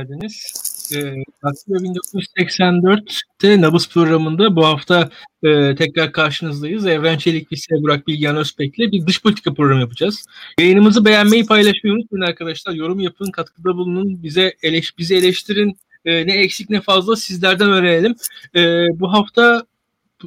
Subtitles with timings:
[0.00, 0.52] Geldiniz.
[0.94, 1.14] Ee,
[1.44, 5.10] 1984'te Nabız programında bu hafta
[5.42, 6.86] e, tekrar karşınızdayız.
[6.86, 10.26] Evren Çelik ve Burak Bilgehan Özbek'le bir dış politika programı yapacağız.
[10.58, 12.72] Yayınımızı beğenmeyi, paylaşmayı unutmayın arkadaşlar.
[12.72, 15.76] Yorum yapın, katkıda bulunun, bize eleş, bizi eleştirin.
[16.04, 18.14] E, ne eksik ne fazla sizlerden öğrenelim.
[18.56, 18.60] E,
[19.00, 19.66] bu hafta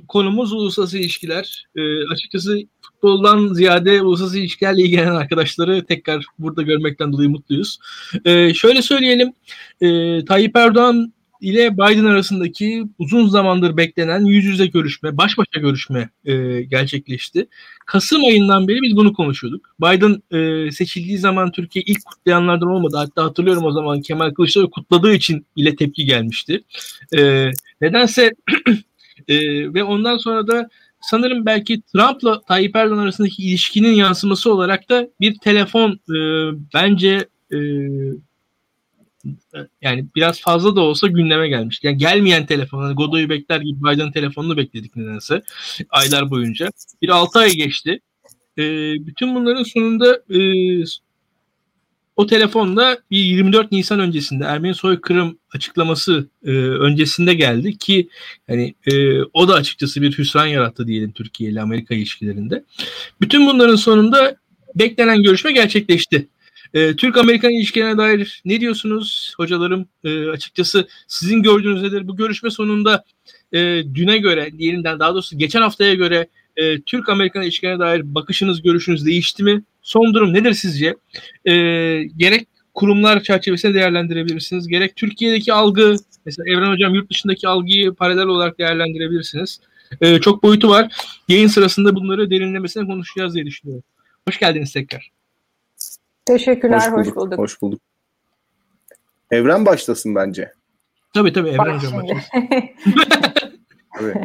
[0.08, 1.66] konumuz uluslararası ilişkiler.
[1.76, 1.82] E,
[2.14, 2.60] açıkçası
[3.04, 7.80] futboldan ziyade uluslararası ilişkilerle ilgilenen arkadaşları tekrar burada görmekten dolayı mutluyuz.
[8.26, 9.34] E, şöyle söyleyelim.
[9.82, 16.10] E, Tayyip Erdoğan ile Biden arasındaki uzun zamandır beklenen yüz yüze görüşme, baş başa görüşme
[16.26, 17.48] e, gerçekleşti.
[17.86, 19.76] Kasım ayından beri biz bunu konuşuyorduk.
[19.82, 22.98] Biden e, seçildiği zaman Türkiye ilk kutlayanlardan olmadı.
[22.98, 26.64] Hatta hatırlıyorum o zaman Kemal Kılıçdaroğlu kutladığı için bile tepki gelmişti.
[27.18, 27.52] E,
[27.82, 28.32] nedense
[29.28, 29.38] e,
[29.74, 30.70] ve ondan sonra da
[31.04, 36.18] sanırım belki Trump'la Tayyip Erdoğan arasındaki ilişkinin yansıması olarak da bir telefon e,
[36.74, 37.58] bence e,
[39.82, 41.88] yani biraz fazla da olsa gündeme gelmişti.
[41.88, 45.44] Yani gelmeyen telefon, hani Godoy'u bekler gibi Biden telefonunu bekledik nedense
[45.90, 46.70] aylar boyunca.
[47.02, 48.00] Bir 6 ay geçti.
[48.58, 48.64] E,
[49.06, 50.40] bütün bunların sonunda e,
[52.16, 58.10] o telefonla bir 24 Nisan öncesinde Ermeni soykırım açıklaması e, öncesinde geldi ki
[58.48, 62.64] hani e, o da açıkçası bir hüsran yarattı diyelim Türkiye ile Amerika ilişkilerinde.
[63.22, 64.36] Bütün bunların sonunda
[64.76, 66.28] beklenen görüşme gerçekleşti.
[66.74, 69.88] E, Türk-Amerikan ilişkilerine dair ne diyorsunuz hocalarım?
[70.04, 72.08] E, açıkçası sizin gördüğünüz nedir?
[72.08, 73.04] Bu görüşme sonunda
[73.52, 79.06] e, düne göre, diyelim daha doğrusu geçen haftaya göre e, Türk-Amerikan ilişkilerine dair bakışınız, görüşünüz
[79.06, 79.64] değişti mi?
[79.84, 80.96] Son durum nedir sizce?
[81.46, 81.54] E,
[82.18, 84.68] gerek kurumlar çerçevesinde değerlendirebilirsiniz.
[84.68, 85.96] Gerek Türkiye'deki algı,
[86.26, 89.60] mesela Evren Hocam yurt dışındaki algıyı paralel olarak değerlendirebilirsiniz.
[90.02, 90.94] E, çok boyutu var.
[91.28, 93.84] Yayın sırasında bunları derinlemesine konuşacağız diye düşünüyorum.
[94.28, 95.12] Hoş geldiniz tekrar.
[96.26, 97.08] Teşekkürler, hoş bulduk.
[97.08, 97.40] Hoş bulduk.
[97.40, 97.82] Hoş bulduk.
[99.32, 100.52] Evren başlasın bence.
[101.14, 102.30] Tabii tabii Evren Hocam başlasın.
[104.02, 104.18] evet.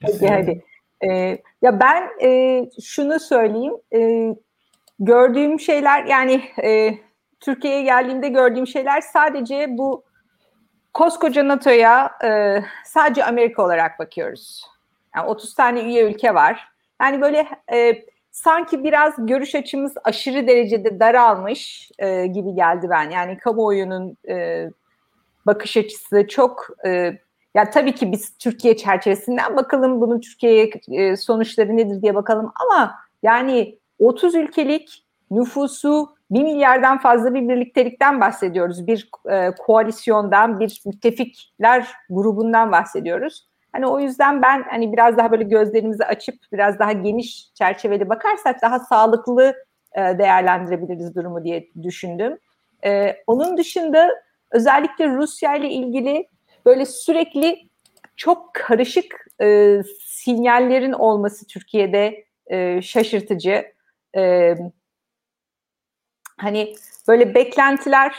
[0.00, 0.62] Peki hadi.
[1.10, 3.72] Ee, ya ben e, şunu söyleyeyim.
[3.94, 3.98] E,
[5.00, 6.98] gördüğüm şeyler yani e,
[7.40, 10.04] Türkiye'ye geldiğimde gördüğüm şeyler sadece bu
[10.94, 14.66] koskoca NATO'ya e, sadece Amerika olarak bakıyoruz.
[15.16, 16.68] Yani 30 tane üye ülke var.
[17.02, 23.10] Yani böyle e, sanki biraz görüş açımız aşırı derecede daralmış e, gibi geldi ben.
[23.10, 24.66] Yani kamuoyunun e,
[25.46, 27.18] bakış açısı çok e,
[27.54, 32.94] ya tabii ki biz Türkiye çerçevesinden bakalım bunun Türkiye'ye e, sonuçları nedir diye bakalım ama
[33.22, 38.86] yani 30 ülkelik nüfusu 1 milyardan fazla bir birliktelikten bahsediyoruz.
[38.86, 43.48] Bir e, koalisyondan, bir müttefikler grubundan bahsediyoruz.
[43.72, 48.62] Hani o yüzden ben hani biraz daha böyle gözlerimizi açıp biraz daha geniş çerçeveli bakarsak
[48.62, 49.54] daha sağlıklı
[49.92, 52.38] e, değerlendirebiliriz durumu diye düşündüm.
[52.84, 54.08] E, onun dışında
[54.50, 56.28] özellikle Rusya ile ilgili
[56.66, 57.58] böyle sürekli
[58.16, 63.64] çok karışık e, sinyallerin olması Türkiye'de e, şaşırtıcı.
[64.16, 64.54] E,
[66.36, 66.74] hani
[67.08, 68.14] böyle beklentiler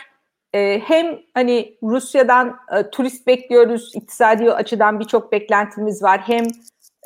[0.54, 6.22] e, hem hani Rusya'dan e, turist bekliyoruz, iktisadi açıdan birçok beklentimiz var.
[6.26, 6.46] Hem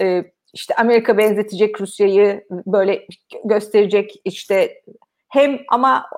[0.01, 3.07] e, işte Amerika benzetecek Rusya'yı böyle
[3.45, 4.81] gösterecek işte
[5.29, 6.09] hem ama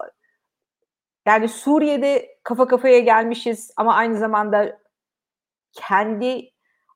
[1.27, 4.79] yani Suriye'de kafa kafaya gelmişiz ama aynı zamanda
[5.73, 6.51] kendi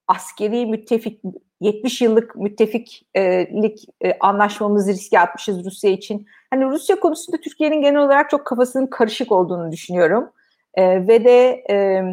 [0.07, 1.21] askeri müttefik
[1.61, 6.27] 70 yıllık müttefiklik e, anlaşmamızı riske atmışız Rusya için.
[6.49, 10.31] Hani Rusya konusunda Türkiye'nin genel olarak çok kafasının karışık olduğunu düşünüyorum.
[10.73, 12.03] E, ve de e,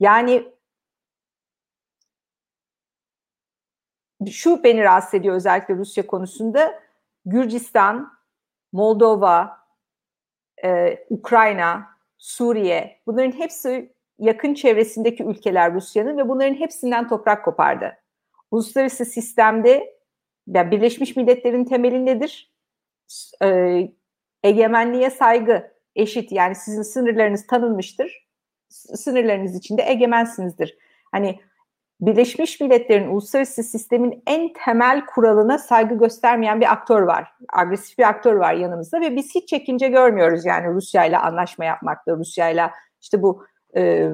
[0.00, 0.44] yani
[4.30, 6.80] şu beni rahatsız ediyor özellikle Rusya konusunda.
[7.26, 8.12] Gürcistan,
[8.72, 9.58] Moldova,
[10.64, 11.86] e, Ukrayna,
[12.18, 18.03] Suriye bunların hepsi yakın çevresindeki ülkeler Rusya'nın ve bunların hepsinden toprak kopardı.
[18.54, 19.96] Uluslararası sistemde
[20.46, 22.52] yani Birleşmiş Milletler'in temeli nedir?
[23.42, 23.88] Ee,
[24.42, 28.28] egemenliğe saygı, eşit yani sizin sınırlarınız tanınmıştır.
[28.70, 30.78] Sınırlarınız içinde egemensinizdir.
[31.12, 31.40] Hani
[32.00, 37.32] Birleşmiş Milletler'in uluslararası sistemin en temel kuralına saygı göstermeyen bir aktör var.
[37.52, 42.16] Agresif bir aktör var yanımızda ve biz hiç çekince görmüyoruz yani Rusya ile anlaşma yapmakta,
[42.16, 42.70] Rusya ile
[43.00, 43.44] işte bu
[43.76, 44.10] e,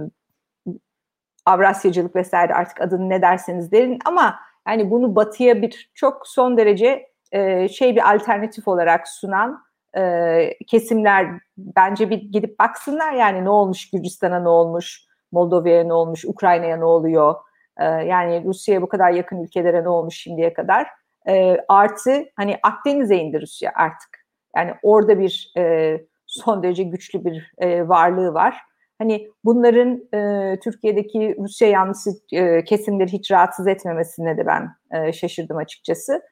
[1.46, 7.06] Avrasyacılık vesaire artık adını ne derseniz derin ama yani bunu batıya bir çok son derece
[7.32, 9.62] e, şey bir alternatif olarak sunan
[9.96, 11.26] e, kesimler
[11.56, 16.84] bence bir gidip baksınlar yani ne olmuş Gürcistan'a ne olmuş, Moldova'ya ne olmuş, Ukrayna'ya ne
[16.84, 17.34] oluyor,
[17.78, 20.86] e, yani Rusya'ya bu kadar yakın ülkelere ne olmuş şimdiye kadar.
[21.28, 24.26] E, artı hani Akdeniz'e indi Rusya artık.
[24.56, 25.96] Yani orada bir e,
[26.26, 28.60] son derece güçlü bir e, varlığı var.
[29.00, 35.56] Hani bunların e, Türkiye'deki Rusya yanlısı e, kesimleri hiç rahatsız etmemesine de ben e, şaşırdım
[35.56, 36.22] açıkçası.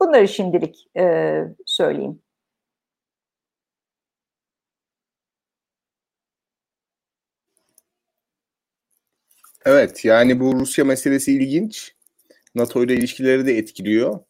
[0.00, 1.34] Bunları şimdilik e,
[1.66, 2.22] söyleyeyim.
[9.64, 11.94] Evet yani bu Rusya meselesi ilginç.
[12.54, 14.20] NATO ile ilişkileri de etkiliyor.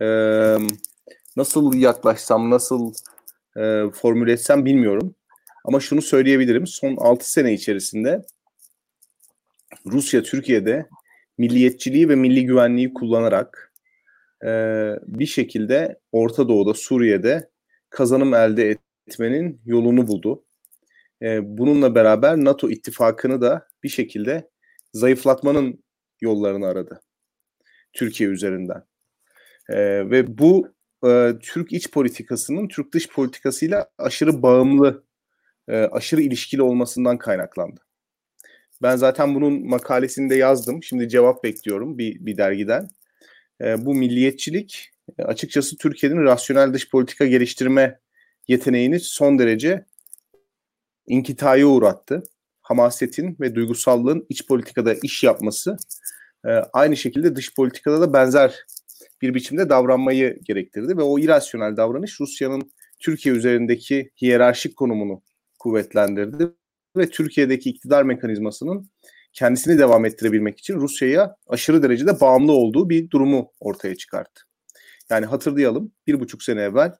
[0.00, 0.56] Ee,
[1.36, 2.94] nasıl yaklaşsam, nasıl
[3.56, 5.14] e, formüle etsem bilmiyorum.
[5.64, 6.66] Ama şunu söyleyebilirim.
[6.66, 8.22] Son 6 sene içerisinde
[9.86, 10.86] Rusya Türkiye'de
[11.38, 13.72] milliyetçiliği ve milli güvenliği kullanarak
[14.44, 14.48] e,
[15.06, 17.50] bir şekilde Orta Doğu'da, Suriye'de
[17.90, 18.76] kazanım elde
[19.06, 20.44] etmenin yolunu buldu.
[21.22, 24.50] E, bununla beraber NATO ittifakını da bir şekilde
[24.92, 25.84] zayıflatmanın
[26.20, 27.00] yollarını aradı.
[27.92, 28.84] Türkiye üzerinden.
[29.68, 29.76] E,
[30.10, 30.68] ve bu
[31.06, 35.04] e, Türk iç politikasının Türk dış politikasıyla aşırı bağımlı,
[35.68, 37.80] e, aşırı ilişkili olmasından kaynaklandı.
[38.82, 40.82] Ben zaten bunun makalesini de yazdım.
[40.82, 42.88] Şimdi cevap bekliyorum bir, bir dergiden.
[43.60, 47.98] E, bu milliyetçilik e, açıkçası Türkiye'nin rasyonel dış politika geliştirme
[48.48, 49.84] yeteneğini son derece
[51.06, 52.22] inkitaya uğrattı.
[52.60, 55.76] Hamasetin ve duygusallığın iç politikada iş yapması
[56.46, 58.64] e, aynı şekilde dış politikada da benzer
[59.22, 62.70] bir biçimde davranmayı gerektirdi ve o irasyonel davranış Rusya'nın
[63.00, 65.22] Türkiye üzerindeki hiyerarşik konumunu
[65.62, 66.50] kuvvetlendirdi
[66.96, 68.90] ve Türkiye'deki iktidar mekanizmasının
[69.32, 74.42] kendisini devam ettirebilmek için Rusya'ya aşırı derecede bağımlı olduğu bir durumu ortaya çıkarttı.
[75.10, 76.92] Yani hatırlayalım bir buçuk sene evvel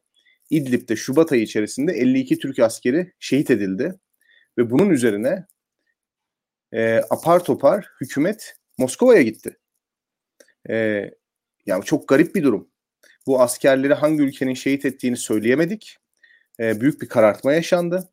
[0.51, 3.95] İdlib'de Şubat ayı içerisinde 52 Türk askeri şehit edildi
[4.59, 5.47] ve bunun üzerine
[6.73, 9.59] e, apar topar hükümet Moskova'ya gitti.
[10.71, 11.11] E,
[11.67, 12.69] yani çok garip bir durum.
[13.27, 15.97] Bu askerleri hangi ülkenin şehit ettiğini söyleyemedik.
[16.61, 18.13] E, büyük bir karartma yaşandı.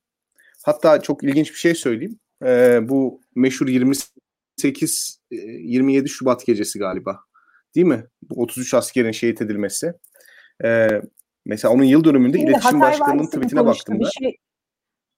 [0.65, 2.19] Hatta çok ilginç bir şey söyleyeyim.
[2.45, 7.19] E, bu meşhur 28 27 e, Şubat gecesi galiba.
[7.75, 8.05] Değil mi?
[8.21, 9.93] Bu 33 askerin şehit edilmesi.
[10.63, 10.87] E,
[11.45, 13.99] mesela onun yıl dönümünde Şimdi iletişim Hatay başkanının tweetine baktım.
[13.99, 14.37] Bir şey,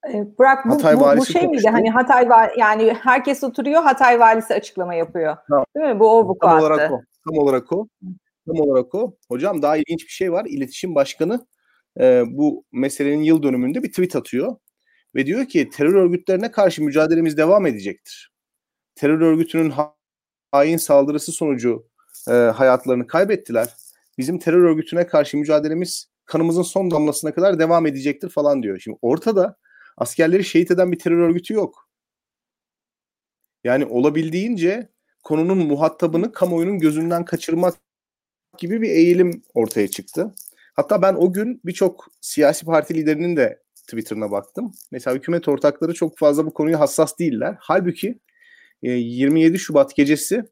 [0.08, 1.68] e, Burak bu, Hatay bu, bu şey miydi?
[1.68, 2.28] Hani Hatay
[2.58, 5.36] yani herkes oturuyor Hatay valisi açıklama yapıyor.
[5.48, 5.64] Ha.
[5.76, 6.00] Değil mi?
[6.00, 7.00] Bu o bu Tam olarak o.
[7.28, 7.88] Tam olarak o.
[8.46, 9.16] Tam olarak o.
[9.28, 10.44] Hocam daha ilginç bir şey var.
[10.48, 11.46] İletişim başkanı
[12.00, 14.56] e, bu meselenin yıl dönümünde bir tweet atıyor
[15.14, 18.32] ve diyor ki terör örgütlerine karşı mücadelemiz devam edecektir.
[18.94, 19.72] Terör örgütünün
[20.52, 21.88] hain saldırısı sonucu
[22.28, 23.68] e, hayatlarını kaybettiler.
[24.18, 28.78] Bizim terör örgütüne karşı mücadelemiz kanımızın son damlasına kadar devam edecektir falan diyor.
[28.78, 29.56] Şimdi ortada
[29.96, 31.88] askerleri şehit eden bir terör örgütü yok.
[33.64, 34.88] Yani olabildiğince
[35.22, 37.74] konunun muhatabını kamuoyunun gözünden kaçırmak
[38.58, 40.34] gibi bir eğilim ortaya çıktı.
[40.74, 44.72] Hatta ben o gün birçok siyasi parti liderinin de Twitter'ına baktım.
[44.90, 47.56] Mesela hükümet ortakları çok fazla bu konuya hassas değiller.
[47.60, 48.18] Halbuki
[48.82, 50.44] 27 Şubat gecesi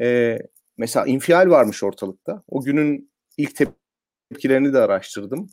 [0.00, 0.38] e,
[0.78, 2.42] mesela infial varmış ortalıkta.
[2.48, 3.56] O günün ilk
[4.30, 5.46] tepkilerini de araştırdım.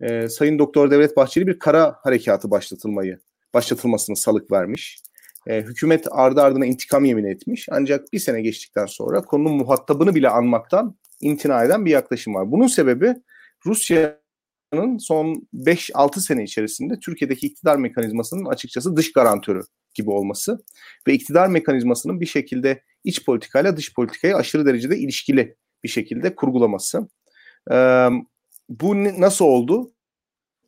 [0.00, 3.18] E, Sayın Doktor Devlet Bahçeli bir kara harekatı başlatılmayı
[3.54, 5.00] başlatılmasını salık vermiş.
[5.46, 7.68] E, hükümet ardı ardına intikam yemin etmiş.
[7.70, 12.50] Ancak bir sene geçtikten sonra konunun muhatabını bile anmaktan imtina eden bir yaklaşım var.
[12.52, 13.14] Bunun sebebi
[14.72, 19.62] Rusya'nın son 5-6 sene içerisinde Türkiye'deki iktidar mekanizmasının açıkçası dış garantörü
[19.94, 20.64] gibi olması
[21.08, 27.08] ve iktidar mekanizmasının bir şekilde iç politikayla dış politikayı aşırı derecede ilişkili bir şekilde kurgulaması.
[27.72, 28.08] Ee,
[28.68, 29.92] bu nasıl oldu?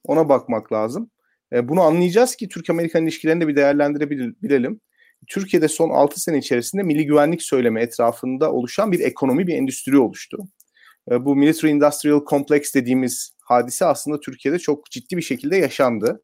[0.04, 1.10] Ona bakmak lazım.
[1.52, 4.80] Ee, bunu anlayacağız ki Türk-Amerikan ilişkilerini de bir değerlendirebilelim.
[5.26, 10.38] Türkiye'de son 6 sene içerisinde milli güvenlik söylemi etrafında oluşan bir ekonomi, bir endüstri oluştu.
[11.10, 16.22] Ee, bu Military Industrial Complex dediğimiz hadise aslında Türkiye'de çok ciddi bir şekilde yaşandı.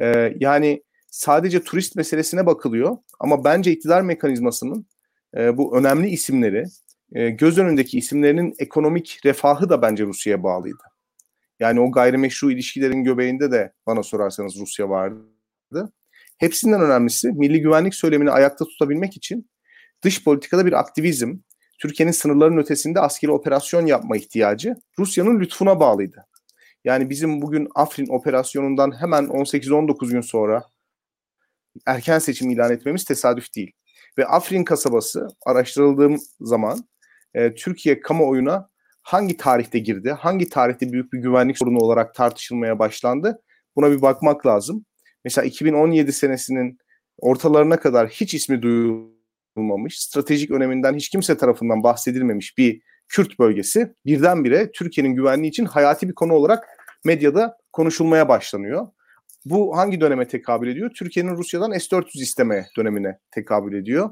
[0.00, 4.86] Ee, yani sadece turist meselesine bakılıyor ama bence iktidar mekanizmasının
[5.36, 6.64] e, bu önemli isimleri,
[7.12, 10.82] e, göz önündeki isimlerinin ekonomik refahı da bence Rusya'ya bağlıydı.
[11.60, 15.92] Yani o gayrimeşru ilişkilerin göbeğinde de bana sorarsanız Rusya vardı.
[16.38, 19.50] Hepsinden önemlisi milli güvenlik söylemini ayakta tutabilmek için
[20.02, 21.34] dış politikada bir aktivizm,
[21.78, 26.26] Türkiye'nin sınırların ötesinde askeri operasyon yapma ihtiyacı Rusya'nın lütfuna bağlıydı.
[26.84, 30.62] Yani bizim bugün Afrin operasyonundan hemen 18-19 gün sonra
[31.86, 33.72] erken seçim ilan etmemiz tesadüf değil.
[34.18, 36.88] Ve Afrin kasabası araştırıldığım zaman
[37.34, 38.68] e, Türkiye kamuoyuna
[39.02, 43.42] hangi tarihte girdi, hangi tarihte büyük bir güvenlik sorunu olarak tartışılmaya başlandı
[43.76, 44.84] buna bir bakmak lazım.
[45.24, 46.78] Mesela 2017 senesinin
[47.18, 48.62] ortalarına kadar hiç ismi
[49.56, 56.08] duyulmamış, stratejik öneminden hiç kimse tarafından bahsedilmemiş bir Kürt bölgesi birdenbire Türkiye'nin güvenliği için hayati
[56.08, 56.64] bir konu olarak
[57.04, 58.86] medyada konuşulmaya başlanıyor.
[59.44, 60.90] Bu hangi döneme tekabül ediyor?
[60.96, 64.10] Türkiye'nin Rusya'dan S-400 isteme dönemine tekabül ediyor.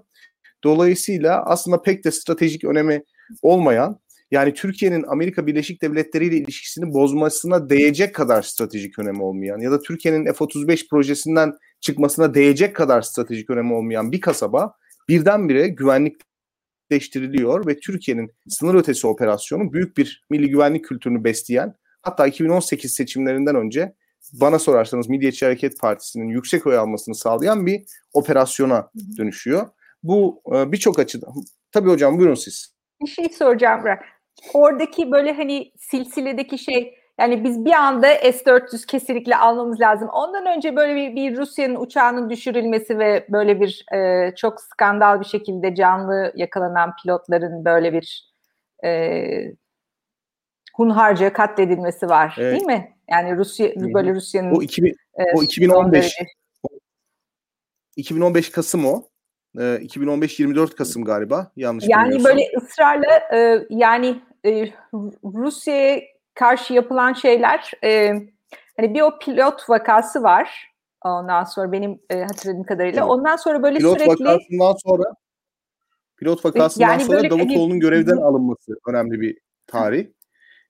[0.65, 3.03] Dolayısıyla aslında pek de stratejik önemi
[3.43, 9.71] olmayan yani Türkiye'nin Amerika Birleşik Devletleri ile ilişkisini bozmasına değecek kadar stratejik önemi olmayan ya
[9.71, 14.75] da Türkiye'nin F-35 projesinden çıkmasına değecek kadar stratejik önemi olmayan bir kasaba
[15.09, 22.95] birdenbire güvenlikleştiriliyor ve Türkiye'nin sınır ötesi operasyonu büyük bir milli güvenlik kültürünü besleyen hatta 2018
[22.95, 23.95] seçimlerinden önce
[24.33, 27.83] bana sorarsanız Milliyetçi Hareket Partisi'nin yüksek oy almasını sağlayan bir
[28.13, 29.67] operasyona dönüşüyor.
[30.03, 31.35] Bu e, birçok açıdan.
[31.73, 32.75] Tabii hocam buyurun siz.
[33.03, 33.85] Bir şey soracağım.
[34.55, 40.09] Oradaki böyle hani silsiledeki şey yani biz bir anda S-400 kesinlikle almamız lazım.
[40.09, 45.25] Ondan önce böyle bir, bir Rusya'nın uçağının düşürülmesi ve böyle bir e, çok skandal bir
[45.25, 48.33] şekilde canlı yakalanan pilotların böyle bir
[48.85, 49.21] e,
[50.77, 52.53] hunharca katledilmesi var evet.
[52.53, 52.97] değil mi?
[53.11, 56.17] Yani Rusya böyle Rusya'nın o, 2000, e, o 2015
[57.97, 59.03] 2015 Kasım o.
[59.55, 64.71] 2015-24 ee, Kasım galiba yanlış Yani böyle ısrarla e, yani e,
[65.25, 66.01] Rusya'ya
[66.35, 68.13] karşı yapılan şeyler e,
[68.77, 70.75] hani bir o pilot vakası var
[71.05, 73.11] ondan sonra benim e, hatırladığım kadarıyla evet.
[73.11, 75.05] ondan sonra böyle pilot sürekli vakasından sonra
[76.17, 80.07] pilot vakasından yani sonra böyle, Davutoğlu'nun hani, görevden alınması önemli bir tarih.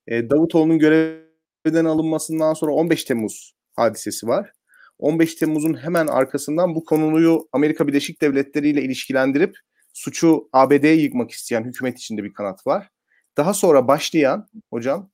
[0.07, 4.53] E, Davutoğlu'nun görevden alınmasından sonra 15 Temmuz hadisesi var.
[4.99, 9.57] 15 Temmuz'un hemen arkasından bu konuyu Amerika Birleşik Devletleri ile ilişkilendirip
[9.93, 12.89] suçu ABD'ye yıkmak isteyen hükümet içinde bir kanat var.
[13.37, 15.11] Daha sonra başlayan hocam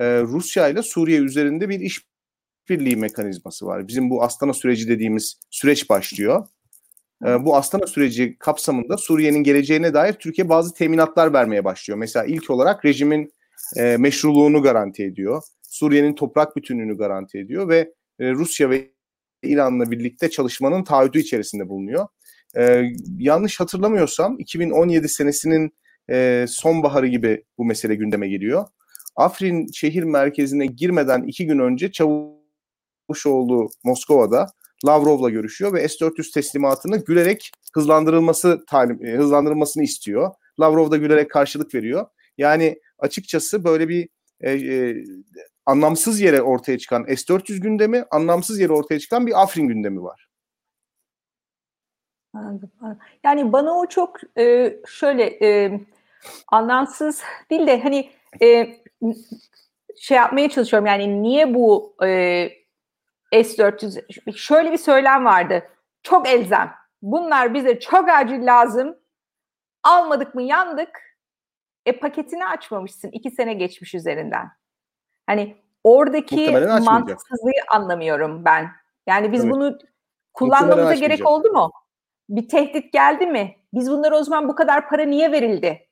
[0.00, 2.00] e, Rusya ile Suriye üzerinde bir iş
[2.68, 3.88] birliği mekanizması var.
[3.88, 6.46] Bizim bu Astana süreci dediğimiz süreç başlıyor.
[7.26, 11.98] E, bu Astana süreci kapsamında Suriye'nin geleceğine dair Türkiye bazı teminatlar vermeye başlıyor.
[11.98, 13.32] Mesela ilk olarak rejimin
[13.76, 15.42] e, meşruluğunu garanti ediyor.
[15.62, 18.90] Suriye'nin toprak bütünlüğünü garanti ediyor ve e, Rusya ve
[19.42, 22.06] İran'la birlikte çalışmanın taahhüdü içerisinde bulunuyor.
[22.56, 22.84] Ee,
[23.18, 25.74] yanlış hatırlamıyorsam 2017 senesinin
[26.10, 28.66] e, sonbaharı gibi bu mesele gündeme geliyor.
[29.16, 34.46] Afrin şehir merkezine girmeden iki gün önce Çavuşoğlu Moskova'da
[34.86, 40.34] Lavrov'la görüşüyor ve S-400 teslimatını gülerek hızlandırılması talim, e, hızlandırılmasını istiyor.
[40.60, 42.06] Lavrov da gülerek karşılık veriyor.
[42.38, 44.08] Yani açıkçası böyle bir
[44.40, 45.04] e, e,
[45.66, 50.28] anlamsız yere ortaya çıkan S-400 gündemi, anlamsız yere ortaya çıkan bir Afrin gündemi var.
[53.24, 55.80] Yani bana o çok e, şöyle e,
[56.48, 58.10] anlamsız değil de hani
[58.42, 58.76] e,
[59.96, 62.48] şey yapmaya çalışıyorum yani niye bu e,
[63.32, 65.62] S-400 şöyle bir söylem vardı.
[66.02, 66.74] Çok elzem.
[67.02, 68.96] Bunlar bize çok acil lazım.
[69.82, 71.00] Almadık mı yandık.
[71.86, 73.10] E paketini açmamışsın.
[73.10, 74.48] iki sene geçmiş üzerinden.
[75.26, 76.50] Hani oradaki
[76.84, 78.70] mantıksızlığı anlamıyorum ben.
[79.06, 79.52] Yani biz evet.
[79.54, 79.78] bunu
[80.34, 81.72] kullanmamıza gerek oldu mu?
[82.28, 83.56] Bir tehdit geldi mi?
[83.74, 85.83] Biz bunlara o zaman bu kadar para niye verildi?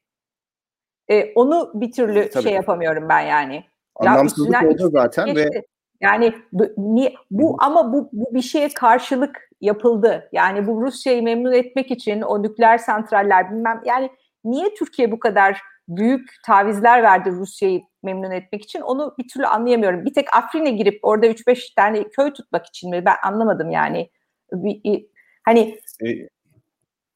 [1.10, 2.42] Ee, onu bir türlü Tabii.
[2.42, 3.64] şey yapamıyorum ben yani.
[3.96, 5.50] Anlamsızlık ya oldu zaten geçti.
[5.54, 5.62] ve
[6.00, 10.28] yani bu, niye, bu ama bu, bu bir şeye karşılık yapıldı.
[10.32, 14.10] Yani bu Rusya'yı memnun etmek için o nükleer santraller bilmem yani
[14.44, 20.04] niye Türkiye bu kadar büyük tavizler verdi Rusya'yı memnun etmek için onu bir türlü anlayamıyorum.
[20.04, 23.04] Bir tek Afrin'e girip orada 3-5 tane köy tutmak için mi?
[23.04, 24.10] Ben anlamadım yani.
[24.52, 25.06] Bir,
[25.44, 26.28] hani e,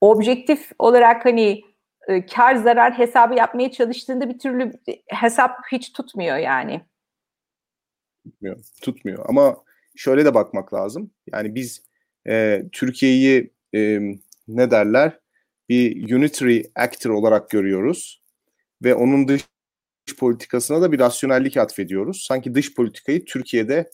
[0.00, 1.60] objektif olarak hani
[2.06, 4.72] e, kar zarar hesabı yapmaya çalıştığında bir türlü
[5.06, 6.80] hesap hiç tutmuyor yani.
[8.24, 9.24] Tutmuyor, tutmuyor.
[9.28, 9.56] Ama
[9.96, 11.10] şöyle de bakmak lazım.
[11.32, 11.82] Yani biz
[12.28, 14.00] e, Türkiye'yi e,
[14.48, 15.20] ne derler
[15.68, 18.22] bir unitary actor olarak görüyoruz
[18.84, 19.44] ve onun dış
[20.18, 22.24] politikasına da bir rasyonellik atfediyoruz.
[22.28, 23.90] Sanki dış politikayı Türkiye'de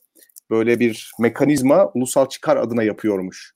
[0.50, 3.54] böyle bir mekanizma ulusal çıkar adına yapıyormuş.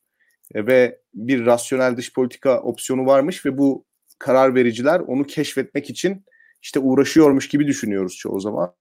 [0.54, 3.84] E, ve bir rasyonel dış politika opsiyonu varmış ve bu
[4.18, 6.24] karar vericiler onu keşfetmek için
[6.62, 8.74] işte uğraşıyormuş gibi düşünüyoruz çoğu zaman.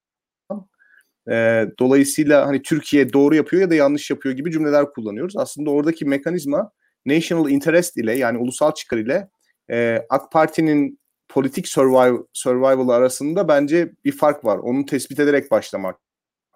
[1.32, 5.38] E, dolayısıyla hani Türkiye doğru yapıyor ya da yanlış yapıyor gibi cümleler kullanıyoruz.
[5.38, 6.72] Aslında oradaki mekanizma
[7.06, 9.30] national interest ile yani ulusal çıkar ile
[9.72, 11.00] e, AK Parti'nin
[11.30, 14.58] politik survival, survival arasında bence bir fark var.
[14.58, 16.00] Onu tespit ederek başlamak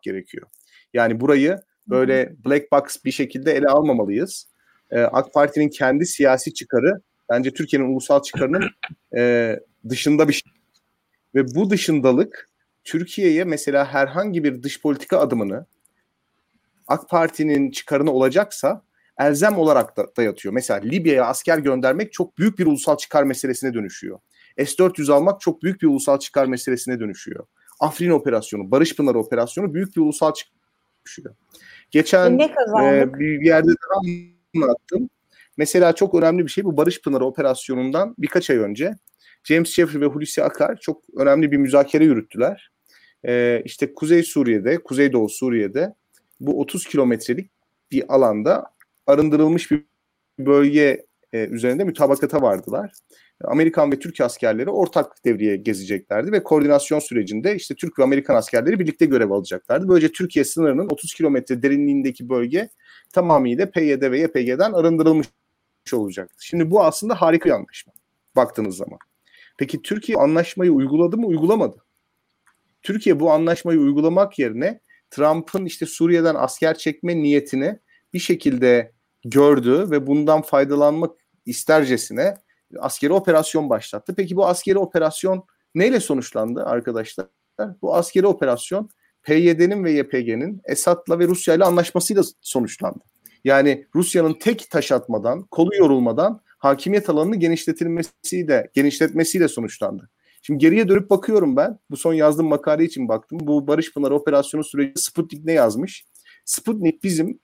[0.01, 0.48] gerekiyor.
[0.93, 4.50] Yani burayı böyle black box bir şekilde ele almamalıyız.
[4.91, 8.69] Ee, AK Parti'nin kendi siyasi çıkarı bence Türkiye'nin ulusal çıkarının
[9.17, 9.55] e,
[9.89, 10.51] dışında bir şey.
[11.36, 12.50] Ve bu dışındalık
[12.83, 15.65] Türkiye'ye mesela herhangi bir dış politika adımını
[16.88, 18.83] AK Parti'nin çıkarını olacaksa
[19.19, 20.53] elzem olarak da dayatıyor.
[20.53, 24.19] Mesela Libya'ya asker göndermek çok büyük bir ulusal çıkar meselesine dönüşüyor.
[24.57, 27.45] S-400 almak çok büyük bir ulusal çıkar meselesine dönüşüyor.
[27.79, 30.53] Afrin operasyonu, Barış Pınarı operasyonu büyük bir ulusal çıkar
[31.00, 31.36] dönüşüyor.
[31.91, 32.43] Geçen e,
[32.83, 34.00] e, bir yerde daha
[34.55, 35.09] anlattım.
[35.60, 38.96] Mesela çok önemli bir şey bu Barış Pınarı operasyonundan birkaç ay önce
[39.44, 42.72] James Jeffrey ve Hulusi Akar çok önemli bir müzakere yürüttüler.
[43.28, 45.94] Ee, işte Kuzey Suriye'de, Kuzeydoğu Suriye'de
[46.39, 47.51] bu 30 kilometrelik
[47.92, 48.63] bir alanda
[49.08, 49.86] arındırılmış bir
[50.39, 52.92] bölge e, üzerinde mütabakata vardılar.
[53.44, 58.80] Amerikan ve Türk askerleri ortak devriye gezeceklerdi ve koordinasyon sürecinde işte Türk ve Amerikan askerleri
[58.80, 59.89] birlikte görev alacaklardı.
[59.89, 62.70] Böylece Türkiye sınırının 30 kilometre derinliğindeki bölge
[63.13, 65.28] tamamıyla PYD ve YPG'den arındırılmış
[65.93, 66.45] olacaktı.
[66.45, 67.93] Şimdi bu aslında harika bir anlaşma
[68.36, 69.00] baktığınız zaman.
[69.57, 71.27] Peki Türkiye anlaşmayı uyguladı mı?
[71.27, 71.86] Uygulamadı.
[72.81, 77.79] Türkiye bu anlaşmayı uygulamak yerine Trump'ın işte Suriye'den asker çekme niyetini
[78.13, 78.91] bir şekilde
[79.25, 81.12] gördü ve bundan faydalanmak
[81.45, 82.33] istercesine
[82.79, 84.13] askeri operasyon başlattı.
[84.17, 85.45] Peki bu askeri operasyon
[85.75, 87.27] neyle sonuçlandı arkadaşlar?
[87.81, 88.89] Bu askeri operasyon
[89.24, 93.00] PYD'nin ve YPG'nin Esad'la ve Rusya ile anlaşmasıyla sonuçlandı.
[93.43, 100.10] Yani Rusya'nın tek taş atmadan, kolu yorulmadan hakimiyet alanını genişletilmesiyle, genişletmesiyle sonuçlandı.
[100.41, 101.80] Şimdi geriye dönüp bakıyorum ben.
[101.91, 103.39] Bu son yazdığım makale için baktım.
[103.41, 106.06] Bu Barış Pınar operasyonu süreci Sputnik ne yazmış?
[106.45, 107.39] Sputnik bizim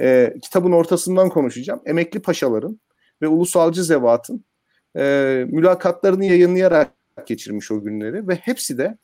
[0.00, 1.80] e, kitabın ortasından konuşacağım.
[1.86, 2.80] Emekli paşaların
[3.22, 4.44] ve ulusalcı zevatın
[4.96, 6.92] e, mülakatlarını yayınlayarak
[7.26, 8.98] geçirmiş o günleri ve hepsi de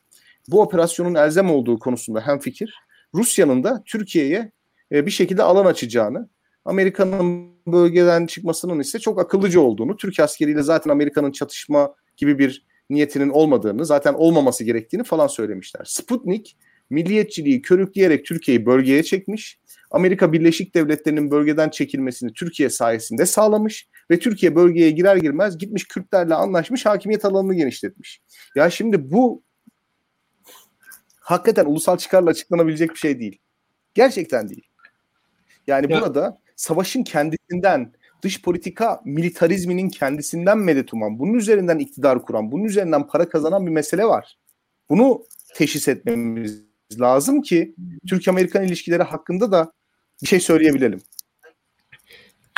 [0.47, 2.75] bu operasyonun elzem olduğu konusunda hem fikir.
[3.13, 4.51] Rusya'nın da Türkiye'ye
[4.91, 6.29] e, bir şekilde alan açacağını,
[6.67, 13.29] Amerika'nın bölgeden çıkmasının ise çok akıllıca olduğunu, Türk askeriyle zaten Amerika'nın çatışma gibi bir niyetinin
[13.29, 15.81] olmadığını, zaten olmaması gerektiğini falan söylemişler.
[15.85, 16.57] Sputnik
[16.89, 19.59] milliyetçiliği körükleyerek Türkiye'yi bölgeye çekmiş.
[19.91, 26.35] Amerika Birleşik Devletleri'nin bölgeden çekilmesini Türkiye sayesinde sağlamış ve Türkiye bölgeye girer girmez gitmiş Kürtlerle
[26.35, 28.21] anlaşmış, hakimiyet alanını genişletmiş.
[28.55, 29.43] Ya şimdi bu
[31.19, 33.39] hakikaten ulusal çıkarla açıklanabilecek bir şey değil.
[33.93, 34.67] Gerçekten değil.
[35.67, 36.01] Yani ya.
[36.01, 43.07] burada savaşın kendisinden, dış politika militarizminin kendisinden medet uman, bunun üzerinden iktidar kuran, bunun üzerinden
[43.07, 44.37] para kazanan bir mesele var.
[44.89, 45.23] Bunu
[45.55, 46.63] teşhis etmemiz
[46.99, 47.75] lazım ki
[48.09, 49.71] Türk-Amerikan ilişkileri hakkında da
[50.21, 51.01] bir şey söyleyebilelim.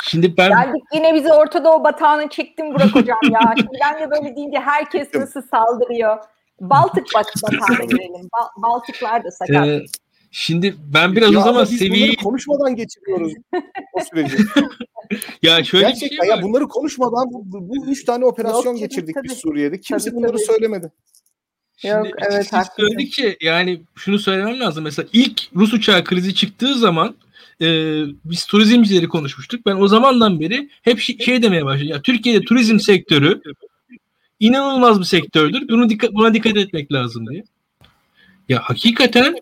[0.02, 0.48] Şimdi ben...
[0.48, 3.40] Geldik yine bizi Orta Doğu batağına çektim Burak Hocam ya.
[3.56, 6.18] Şimdi ben de böyle deyince herkes nasıl saldırıyor.
[6.60, 8.26] Baltık batağına girelim.
[8.26, 9.66] Ba- Baltıklar da sakat.
[9.66, 9.84] Ee,
[10.30, 13.32] Şimdi ben biraz ya o zaman seviyeyi konuşmadan geçiriyoruz
[13.92, 14.36] o süreci.
[15.42, 16.36] ya şöyle Gerçekten bir şey var.
[16.36, 19.28] ya bunları konuşmadan bu, bu üç tane operasyon Yok, geçirdik tabii.
[19.28, 19.80] biz Suriye'de.
[19.80, 20.44] Kimse tabii, bunları tabii.
[20.44, 20.92] söylemedi.
[21.76, 24.84] Şimdi Yok, evet, siz söyledikçe yani şunu söylemem lazım.
[24.84, 27.14] Mesela ilk Rus uçağı krizi çıktığı zaman
[27.60, 27.66] e,
[28.24, 29.66] biz turizmcileri konuşmuştuk.
[29.66, 31.90] Ben o zamandan beri hep şey, şey demeye başladım.
[31.90, 33.40] Ya Türkiye'de turizm sektörü
[34.40, 35.68] inanılmaz bir sektördür.
[35.68, 37.44] Bunu dikkat, buna dikkat etmek lazım diye.
[38.48, 39.36] Ya hakikaten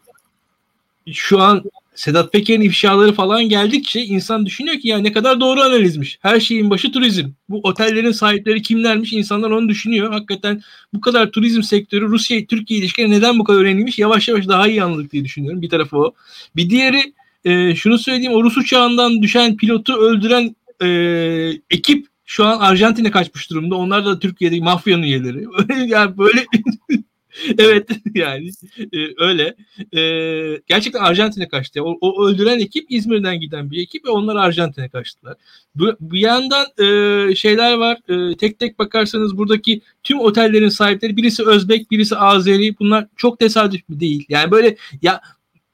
[1.12, 6.18] şu an Sedat Peker'in ifşaları falan geldikçe insan düşünüyor ki ya ne kadar doğru analizmiş.
[6.22, 7.28] Her şeyin başı turizm.
[7.48, 10.12] Bu otellerin sahipleri kimlermiş insanlar onu düşünüyor.
[10.12, 10.62] Hakikaten
[10.94, 15.12] bu kadar turizm sektörü Rusya-Türkiye ilişkileri neden bu kadar önemliymiş yavaş yavaş daha iyi anladık
[15.12, 15.62] diye düşünüyorum.
[15.62, 16.14] Bir tarafı o.
[16.56, 17.12] Bir diğeri
[17.44, 20.88] e, şunu söyleyeyim o Rus uçağından düşen pilotu öldüren e,
[21.70, 23.76] ekip şu an Arjantin'e kaçmış durumda.
[23.76, 25.44] Onlar da Türkiye'deki mafyanın üyeleri.
[25.90, 26.46] yani böyle
[27.58, 29.54] evet yani e, öyle.
[29.96, 30.00] E,
[30.66, 31.84] gerçekten Arjantin'e kaçtı.
[31.84, 35.34] O, o öldüren ekip İzmir'den giden bir ekip ve onlar Arjantin'e kaçtılar.
[35.74, 37.98] Bu, bir yandan e, şeyler var.
[38.08, 42.78] E, tek tek bakarsanız buradaki tüm otellerin sahipleri birisi Özbek, birisi Azeri.
[42.78, 44.26] Bunlar çok tesadüf değil.
[44.28, 45.20] Yani böyle ya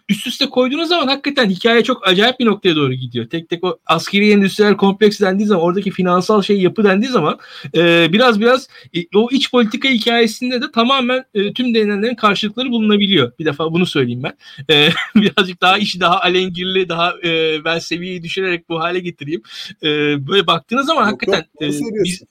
[0.08, 3.28] üst üste koyduğunuz zaman hakikaten hikaye çok acayip bir noktaya doğru gidiyor.
[3.28, 7.38] Tek tek o askeri endüstriyel kompleks dendiği zaman oradaki finansal şey yapı dendiği zaman
[7.74, 13.32] e, biraz biraz e, o iç politika hikayesinde de tamamen e, tüm denenlerin karşılıkları bulunabiliyor.
[13.38, 14.36] Bir defa bunu söyleyeyim ben.
[14.74, 19.42] E, birazcık daha işi daha alengirli, daha e, ben seviyeyi düşürerek bu hale getireyim.
[19.82, 19.88] E,
[20.26, 22.22] böyle baktığınız zaman yok, hakikaten yok, e, biz,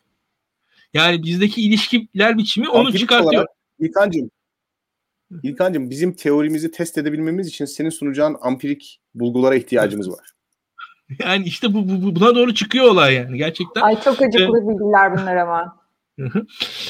[0.93, 3.33] yani bizdeki ilişkiler biçimi onu Aktivik çıkartıyor.
[3.33, 4.29] Olarak, İlkancığım
[5.43, 10.29] İlkancığım bizim teorimizi test edebilmemiz için senin sunacağın ampirik bulgulara ihtiyacımız var.
[11.19, 13.81] Yani işte bu, bu buna doğru çıkıyor olay yani gerçekten.
[13.81, 15.77] Ay çok acıklı ee, bilgiler bunlar ama.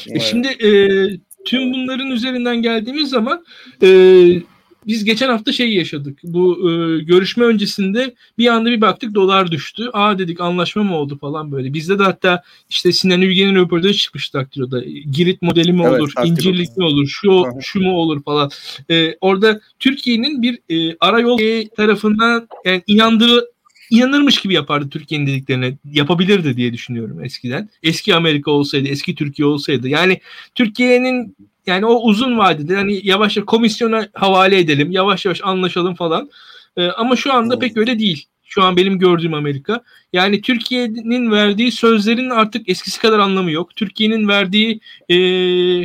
[0.10, 0.70] e şimdi e,
[1.46, 3.46] tüm bunların üzerinden geldiğimiz zaman
[3.84, 3.88] e,
[4.88, 6.20] biz geçen hafta şey yaşadık.
[6.24, 9.90] Bu e, görüşme öncesinde bir anda bir baktık dolar düştü.
[9.94, 11.74] Aa dedik anlaşma mı oldu falan böyle.
[11.74, 14.84] Bizde de hatta işte Sinan Ülgen'in röportajı çıkmıştı Daktilo'da.
[15.12, 16.14] Girit modeli mi olur?
[16.18, 17.08] Evet, incirlik mi olur?
[17.08, 18.50] Şu şu mu olur falan.
[18.90, 21.40] E, orada Türkiye'nin bir e, arayol
[21.78, 23.54] tarafından yani inandırı
[23.90, 25.78] inanırmış gibi yapardı Türkiye'nin dediklerine.
[25.92, 27.70] Yapabilirdi diye düşünüyorum eskiden.
[27.84, 29.88] Eski Amerika olsaydı, eski Türkiye olsaydı.
[29.88, 30.20] Yani
[30.56, 31.36] Türkiye'nin
[31.68, 36.30] yani o uzun vadede hani yavaş yavaş komisyona havale edelim, yavaş yavaş anlaşalım falan.
[36.78, 38.28] E, ama şu anda pek öyle değil.
[38.44, 39.82] Şu an benim gördüğüm Amerika.
[40.14, 43.76] Yani Türkiye'nin verdiği sözlerin artık eskisi kadar anlamı yok.
[43.76, 45.16] Türkiye'nin verdiği e,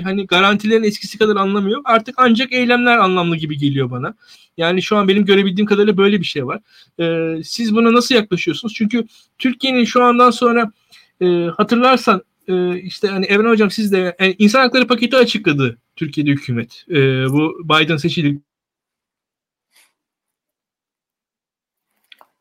[0.00, 1.82] hani garantilerin eskisi kadar anlamı yok.
[1.84, 4.14] Artık ancak eylemler anlamlı gibi geliyor bana.
[4.56, 6.60] Yani şu an benim görebildiğim kadarıyla böyle bir şey var.
[7.00, 8.74] E, siz buna nasıl yaklaşıyorsunuz?
[8.74, 9.04] Çünkü
[9.38, 10.72] Türkiye'nin şu andan sonra
[11.20, 16.30] e, hatırlarsan e, işte hani Evren Hocam siz de yani insan hakları paketi açıkladı Türkiye'de
[16.30, 16.84] hükümet.
[16.90, 16.94] E,
[17.30, 18.40] bu Biden seçildi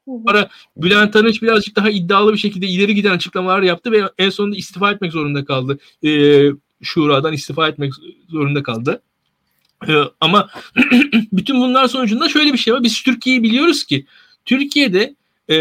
[0.07, 4.55] Sonra Bülent Arınç birazcık daha iddialı bir şekilde ileri giden açıklamalar yaptı ve en sonunda
[4.55, 5.79] istifa etmek zorunda kaldı.
[6.05, 6.41] E,
[6.81, 7.93] Şura'dan istifa etmek
[8.29, 9.01] zorunda kaldı.
[9.87, 10.49] E, ama
[11.31, 12.83] bütün bunlar sonucunda şöyle bir şey var.
[12.83, 14.05] Biz Türkiye'yi biliyoruz ki
[14.45, 15.15] Türkiye'de
[15.49, 15.57] e,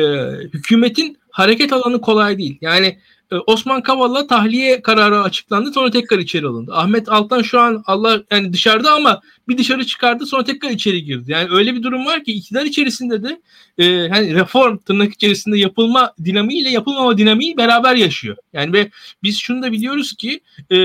[0.55, 2.59] hükümetin hareket alanı kolay değil.
[2.61, 3.01] Yani e,
[3.47, 6.73] Osman Kavala tahliye kararı açıklandı sonra tekrar içeri alındı.
[6.75, 11.33] Ahmet Altan şu an Allah yani dışarıda ama bir dışarı çıkardı sonra tekrar içeri girdi.
[11.33, 13.41] Yani öyle bir durum var ki iktidar içerisinde de
[13.79, 18.37] e, hani reform tırnak içerisinde yapılma dinamiği ile yapılmama dinamiği beraber yaşıyor.
[18.53, 18.91] Yani ve
[19.23, 20.77] biz şunu da biliyoruz ki e,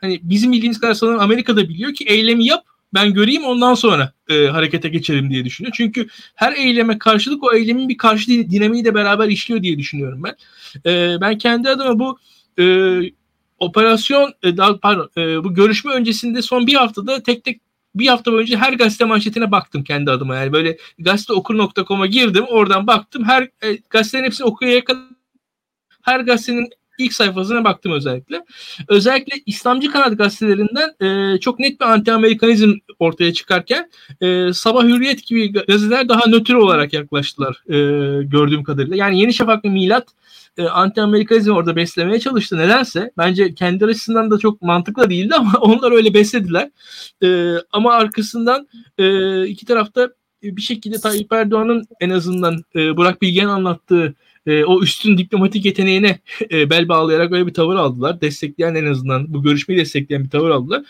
[0.00, 4.12] hani bizim bildiğimiz kadar sanırım Amerika da biliyor ki eylemi yap ben göreyim ondan sonra
[4.28, 5.74] e, harekete geçelim diye düşünüyor.
[5.76, 10.36] Çünkü her eyleme karşılık o eylemin bir karşı dinamiği de beraber işliyor diye düşünüyorum ben.
[10.90, 12.18] E, ben kendi adıma bu
[12.58, 12.64] e,
[13.58, 17.60] operasyon e, pardon e, bu görüşme öncesinde son bir haftada tek tek
[17.94, 20.36] bir hafta boyunca her gazete manşetine baktım kendi adıma.
[20.36, 23.24] Yani böyle gazeteokur.com'a girdim oradan baktım.
[23.24, 25.02] Her e, gazetelerin hepsini okuyaya kadar
[26.02, 28.44] her gazetenin ilk sayfasına baktım özellikle.
[28.88, 35.52] Özellikle İslamcı kanat gazetelerinden e, çok net bir anti-Amerikanizm ortaya çıkarken e, Sabah Hürriyet gibi
[35.52, 37.76] gazeteler daha nötr olarak yaklaştılar e,
[38.22, 38.96] gördüğüm kadarıyla.
[38.96, 40.08] Yani Yeni Şafak ve Milat
[40.58, 42.58] e, anti-Amerikanizmi orada beslemeye çalıştı.
[42.58, 46.70] Nedense bence kendi açısından da çok mantıklı değildi ama onlar öyle beslediler.
[47.22, 50.10] E, ama arkasından e, iki tarafta
[50.42, 54.14] bir şekilde Tayyip Erdoğan'ın en azından e, Burak Bilgen anlattığı
[54.48, 56.18] e, o üstün diplomatik yeteneğine
[56.50, 58.20] e, bel bağlayarak öyle bir tavır aldılar.
[58.20, 60.82] Destekleyen en azından bu görüşmeyi destekleyen bir tavır aldılar.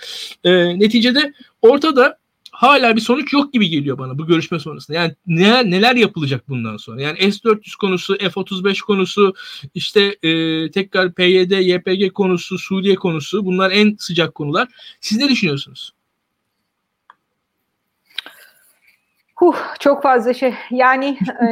[0.45, 2.19] E, neticede ortada
[2.51, 4.97] hala bir sonuç yok gibi geliyor bana bu görüşme sonrasında.
[4.97, 7.03] Yani neler neler yapılacak bundan sonra?
[7.03, 9.35] Yani S-400 konusu, F-35 konusu,
[9.75, 10.31] işte e,
[10.71, 14.69] tekrar PYD, YPG konusu, Suriye konusu bunlar en sıcak konular.
[15.01, 15.93] Siz ne düşünüyorsunuz?
[19.35, 20.55] Huh, çok fazla şey.
[20.71, 21.07] Yani
[21.43, 21.47] e,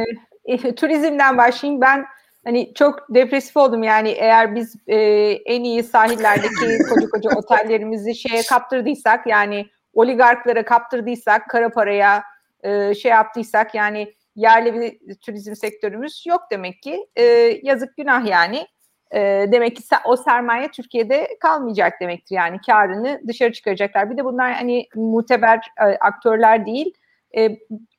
[0.47, 1.81] e, turizmden başlayayım.
[1.81, 2.05] Ben
[2.45, 3.83] hani çok depresif oldum.
[3.83, 4.97] Yani eğer biz e,
[5.45, 12.23] en iyi sahillerdeki koca koca otellerimizi şeye kaptırdıysak yani oligarklara kaptırdıysak kara paraya
[12.63, 17.07] e, şey yaptıysak yani yerli bir turizm sektörümüz yok demek ki.
[17.15, 17.23] E,
[17.63, 18.67] yazık günah yani.
[19.11, 19.19] E,
[19.51, 22.57] demek ki o sermaye Türkiye'de kalmayacak demektir yani.
[22.65, 24.11] Karını dışarı çıkaracaklar.
[24.11, 26.93] Bir de bunlar hani muteber e, aktörler değil.
[27.37, 27.57] E,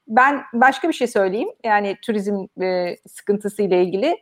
[0.08, 1.48] ben başka bir şey söyleyeyim.
[1.64, 4.16] Yani turizm e, sıkıntısı ile ilgili.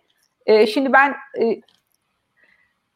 [0.47, 1.61] E, şimdi ben e,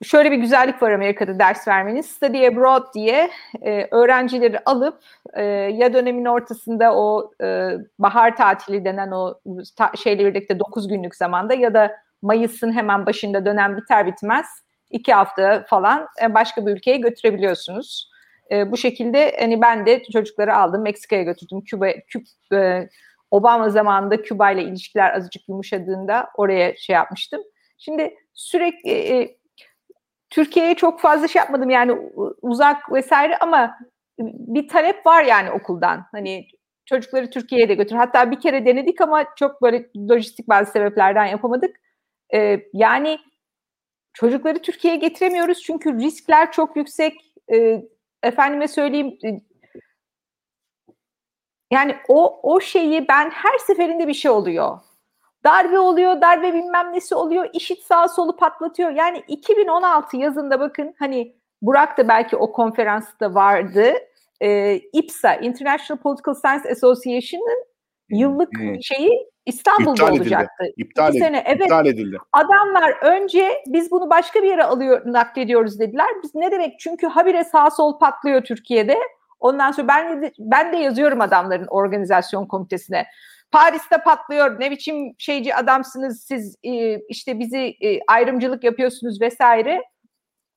[0.03, 2.00] şöyle bir güzellik var Amerika'da ders vermenin.
[2.00, 3.31] Study abroad diye
[3.62, 5.00] e, öğrencileri alıp
[5.35, 9.40] e, ya dönemin ortasında o e, bahar tatili denen o
[9.76, 14.46] ta, şeyle birlikte 9 günlük zamanda ya da Mayıs'ın hemen başında dönem biter bitmez
[14.90, 18.10] iki hafta falan e, başka bir ülkeye götürebiliyorsunuz.
[18.51, 21.61] E, bu şekilde hani ben de çocukları aldım Meksika'ya götürdüm.
[21.61, 22.89] Küba, Küb, e,
[23.31, 27.43] Obama zamanında Küba ile ilişkiler azıcık yumuşadığında oraya şey yapmıştım.
[27.79, 29.37] Şimdi sürekli e,
[30.31, 31.99] Türkiye'ye çok fazla şey yapmadım yani
[32.43, 33.79] uzak vesaire ama
[34.19, 36.07] bir talep var yani okuldan.
[36.13, 36.47] Hani
[36.87, 37.97] çocukları Türkiye'ye de götür.
[37.97, 41.77] Hatta bir kere denedik ama çok böyle lojistik bazı sebeplerden yapamadık.
[42.35, 43.19] Ee, yani
[44.13, 47.15] çocukları Türkiye'ye getiremiyoruz çünkü riskler çok yüksek.
[47.53, 47.83] Ee,
[48.23, 49.41] efendime söyleyeyim e,
[51.73, 54.79] yani o o şeyi ben her seferinde bir şey oluyor.
[55.45, 58.91] Darbe oluyor, darbe bilmem nesi oluyor, işit sağ solu patlatıyor.
[58.91, 63.93] Yani 2016 yazında bakın hani Burak da belki o konferansta vardı.
[64.41, 67.65] Ee, IPSA, International Political Science Association'ın
[68.11, 68.51] yıllık
[68.83, 70.64] şeyi İstanbul'da iptal olacaktı.
[70.64, 70.75] Edildi.
[70.77, 71.61] İptal, sene, evet.
[71.61, 72.18] iptal edildi.
[72.33, 76.07] Adamlar önce biz bunu başka bir yere alıyor naklediyoruz dediler.
[76.23, 76.81] Biz ne demek?
[76.81, 78.99] Çünkü habire sağ sol patlıyor Türkiye'de.
[79.40, 83.07] Ondan sonra ben de, ben de yazıyorum adamların organizasyon komitesine.
[83.51, 84.61] Paris'te patlıyor.
[84.61, 89.83] Ne biçim şeyci adamsınız siz e, işte bizi e, ayrımcılık yapıyorsunuz vesaire.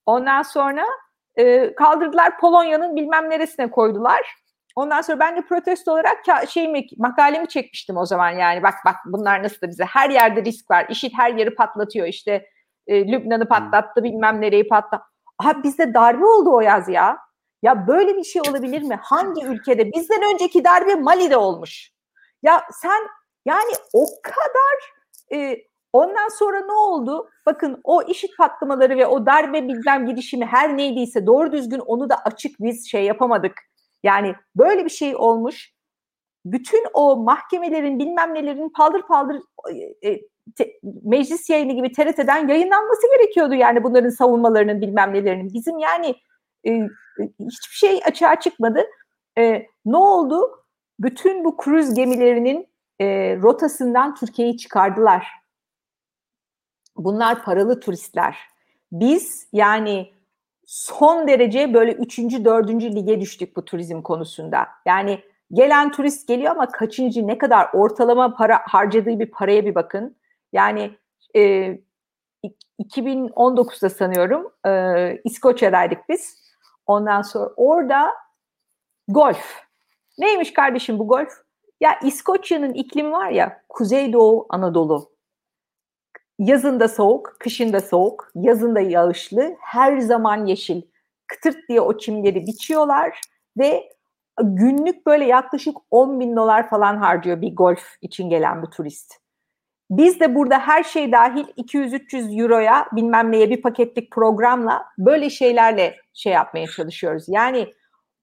[0.05, 0.85] Ondan sonra
[1.35, 4.21] e, kaldırdılar Polonya'nın bilmem neresine koydular.
[4.75, 6.17] Ondan sonra ben de protesto olarak
[6.49, 10.71] şeyimi, makalemi çekmiştim o zaman yani bak bak bunlar nasıl da bize her yerde risk
[10.71, 10.85] var.
[10.89, 12.47] IŞİD her yeri patlatıyor işte
[12.87, 15.03] e, Lübnan'ı patlattı bilmem nereyi patlattı.
[15.39, 17.17] Abi bizde darbe oldu o yaz ya.
[17.61, 18.99] Ya böyle bir şey olabilir mi?
[19.01, 19.91] Hangi ülkede?
[19.91, 21.91] Bizden önceki darbe Mali'de olmuş.
[22.43, 23.07] Ya sen
[23.45, 24.93] Yani o kadar
[25.33, 25.57] e,
[25.93, 27.29] ondan sonra ne oldu?
[27.45, 32.15] Bakın o işit patlamaları ve o darbe bilmem girişimi her neydiyse doğru düzgün onu da
[32.25, 33.53] açık biz şey yapamadık.
[34.03, 35.73] Yani böyle bir şey olmuş.
[36.45, 39.41] Bütün o mahkemelerin bilmem nelerin paldır paldır
[40.05, 40.21] e,
[40.55, 45.53] te, meclis yayını gibi TRT'den yayınlanması gerekiyordu yani bunların savunmalarının bilmem nelerinin.
[45.53, 46.15] Bizim yani
[46.67, 46.71] e,
[47.39, 48.85] hiçbir şey açığa çıkmadı.
[49.37, 50.65] E, ne oldu?
[50.99, 52.67] Bütün bu kruz gemilerinin
[52.99, 55.27] e, rotasından Türkiye'yi çıkardılar.
[56.97, 58.37] Bunlar paralı turistler.
[58.91, 60.12] Biz yani
[60.73, 64.67] son derece böyle üçüncü, dördüncü lige düştük bu turizm konusunda.
[64.85, 65.19] Yani
[65.51, 70.17] gelen turist geliyor ama kaçıncı, ne kadar ortalama para harcadığı bir paraya bir bakın.
[70.53, 70.97] Yani
[71.35, 71.41] e,
[72.79, 76.37] 2019'da sanıyorum e, İskoçya'daydık biz.
[76.85, 78.13] Ondan sonra orada
[79.07, 79.61] golf.
[80.17, 81.33] Neymiş kardeşim bu golf?
[81.81, 85.12] Ya İskoçya'nın iklimi var ya Kuzeydoğu Anadolu.
[86.43, 90.81] Yazında soğuk, kışında soğuk, yazında yağışlı, her zaman yeşil.
[91.27, 93.21] Kıtırt diye o çimleri biçiyorlar
[93.57, 93.89] ve
[94.41, 99.13] günlük böyle yaklaşık 10 bin dolar falan harcıyor bir golf için gelen bu turist.
[99.91, 105.95] Biz de burada her şey dahil 200-300 euroya bilmem neye bir paketlik programla böyle şeylerle
[106.13, 107.25] şey yapmaya çalışıyoruz.
[107.27, 107.73] Yani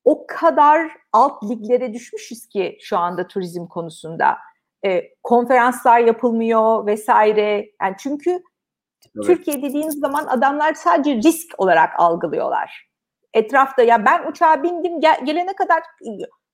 [0.05, 4.39] o kadar alt liglere düşmüşüz ki şu anda turizm konusunda.
[4.85, 7.71] E, konferanslar yapılmıyor vesaire.
[7.83, 9.27] Yani çünkü evet.
[9.27, 12.91] Türkiye dediğiniz zaman adamlar sadece risk olarak algılıyorlar.
[13.35, 15.83] Etrafta ya ben uçağa bindim gel, gelene kadar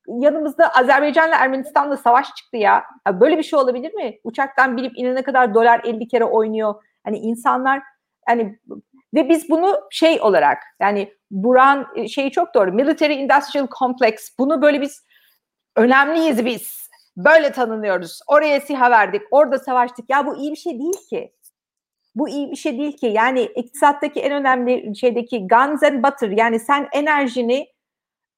[0.08, 2.84] yanımızda Azerbaycan'la Ermenistan'la savaş çıktı ya.
[3.06, 3.20] ya.
[3.20, 4.18] Böyle bir şey olabilir mi?
[4.24, 6.74] Uçaktan binip inene kadar dolar 50 kere oynuyor.
[7.04, 7.82] Hani insanlar
[8.26, 8.58] hani
[9.14, 12.72] ve biz bunu şey olarak yani Buran e, şeyi çok doğru.
[12.72, 14.38] Military Industrial Complex.
[14.38, 15.06] Bunu böyle biz
[15.76, 16.85] önemliyiz biz.
[17.16, 18.20] Böyle tanınıyoruz.
[18.26, 19.22] Oraya siha verdik.
[19.30, 20.10] Orada savaştık.
[20.10, 21.32] Ya bu iyi bir şey değil ki.
[22.14, 23.06] Bu iyi bir şey değil ki.
[23.06, 26.30] Yani iktisattaki en önemli şeydeki guns and butter.
[26.30, 27.68] Yani sen enerjini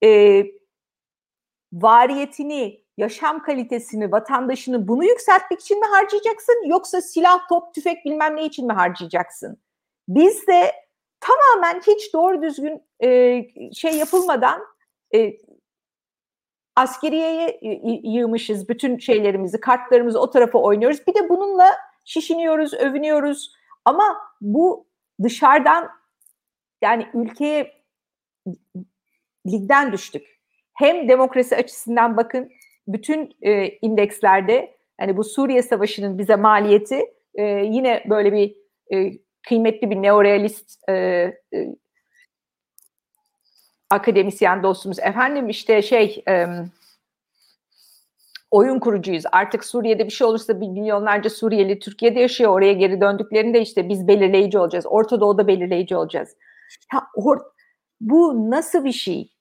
[0.03, 0.43] e,
[1.73, 8.45] variyetini, yaşam kalitesini, vatandaşını bunu yükseltmek için mi harcayacaksın yoksa silah, top, tüfek bilmem ne
[8.45, 9.57] için mi harcayacaksın?
[10.07, 10.71] Biz de
[11.19, 13.41] tamamen hiç doğru düzgün e,
[13.73, 14.61] şey yapılmadan
[15.15, 15.33] e,
[16.79, 17.59] askeriyeye
[18.03, 21.07] yığmışız bütün şeylerimizi, kartlarımızı o tarafa oynuyoruz.
[21.07, 21.65] Bir de bununla
[22.05, 23.53] şişiniyoruz, övünüyoruz.
[23.85, 24.87] Ama bu
[25.23, 25.89] dışarıdan
[26.81, 27.71] yani ülkeye
[29.47, 30.39] ligden düştük.
[30.73, 32.51] Hem demokrasi açısından bakın
[32.87, 38.55] bütün e, indekslerde yani bu Suriye Savaşı'nın bize maliyeti e, yine böyle bir
[38.93, 41.75] e, kıymetli bir neorealist e, e,
[43.89, 44.99] akademisyen dostumuz.
[44.99, 46.47] Efendim işte şey e,
[48.51, 49.23] oyun kurucuyuz.
[49.31, 52.51] Artık Suriye'de bir şey olursa milyonlarca Suriyeli Türkiye'de yaşıyor.
[52.51, 54.85] Oraya geri döndüklerinde işte biz belirleyici olacağız.
[54.87, 56.35] Orta Doğu'da belirleyici olacağız.
[56.93, 57.39] Ya, or,
[58.01, 59.31] bu nasıl bir şey?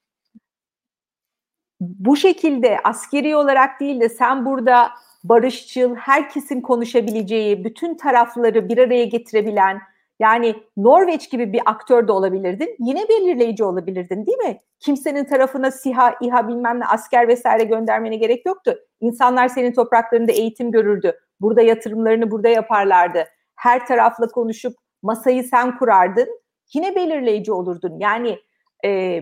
[1.80, 4.90] Bu şekilde askeri olarak değil de sen burada
[5.24, 9.80] barışçıl, herkesin konuşabileceği, bütün tarafları bir araya getirebilen,
[10.18, 12.76] yani Norveç gibi bir aktör de olabilirdin.
[12.78, 14.60] Yine belirleyici olabilirdin değil mi?
[14.80, 18.78] Kimsenin tarafına SİHA, İHA bilmem ne asker vesaire göndermene gerek yoktu.
[19.00, 21.20] İnsanlar senin topraklarında eğitim görürdü.
[21.40, 23.24] Burada yatırımlarını burada yaparlardı.
[23.56, 26.40] Her tarafla konuşup masayı sen kurardın.
[26.74, 27.98] Yine belirleyici olurdun.
[27.98, 28.38] Yani
[28.84, 29.20] e,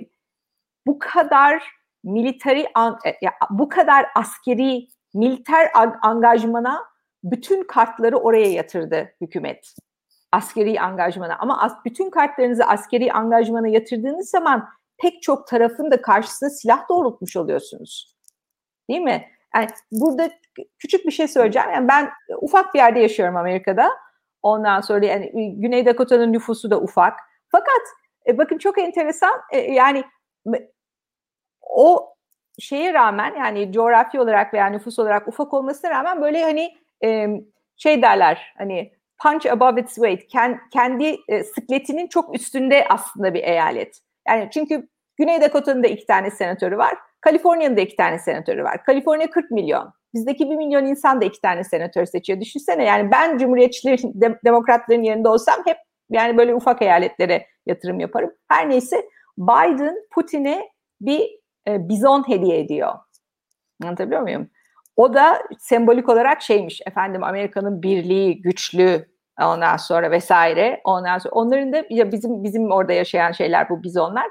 [0.87, 1.62] bu kadar
[2.04, 5.70] military, e, bu kadar askeri, militer
[6.02, 6.85] angajmana
[7.24, 9.74] bütün kartları oraya yatırdı hükümet
[10.32, 16.50] askeri angajmana ama as, bütün kartlarınızı askeri angajmana yatırdığınız zaman pek çok tarafın da karşısına
[16.50, 18.16] silah doğrultmuş oluyorsunuz.
[18.90, 19.28] Değil mi?
[19.54, 20.30] Yani burada
[20.78, 21.70] küçük bir şey söyleyeceğim.
[21.70, 22.10] Yani ben
[22.40, 23.90] ufak bir yerde yaşıyorum Amerika'da.
[24.42, 27.20] Ondan sonra yani Güney Dakota'nın nüfusu da ufak.
[27.52, 27.82] Fakat
[28.26, 30.04] e, bakın çok enteresan e, yani
[31.60, 32.14] o
[32.58, 37.28] şeye rağmen yani coğrafi olarak veya nüfus olarak ufak olmasına rağmen böyle hani e,
[37.76, 40.22] şey derler hani punch above its weight.
[40.72, 44.00] Kendi e, sıkletinin çok üstünde aslında bir eyalet.
[44.29, 46.94] Yani çünkü Güney Dakota'nın da iki tane senatörü var.
[47.20, 48.85] Kaliforniya'nın da iki tane senatörü var.
[48.85, 49.92] Kaliforniya 40 milyon.
[50.14, 52.40] Bizdeki bir milyon insan da iki tane senatör seçiyor.
[52.40, 55.76] Düşünsene yani ben cumhuriyetçilerin, de, demokratların yerinde olsam hep
[56.11, 58.31] yani böyle ufak eyaletlere yatırım yaparım.
[58.48, 60.68] Her neyse Biden Putin'e
[61.00, 61.20] bir
[61.68, 62.92] e, bizon hediye ediyor.
[63.85, 64.50] Anlatabiliyor muyum?
[64.96, 69.06] O da sembolik olarak şeymiş efendim Amerika'nın birliği, güçlü
[69.42, 70.80] ondan sonra vesaire.
[70.85, 74.26] Ondan sonra onların da ya bizim bizim orada yaşayan şeyler bu biz onlar.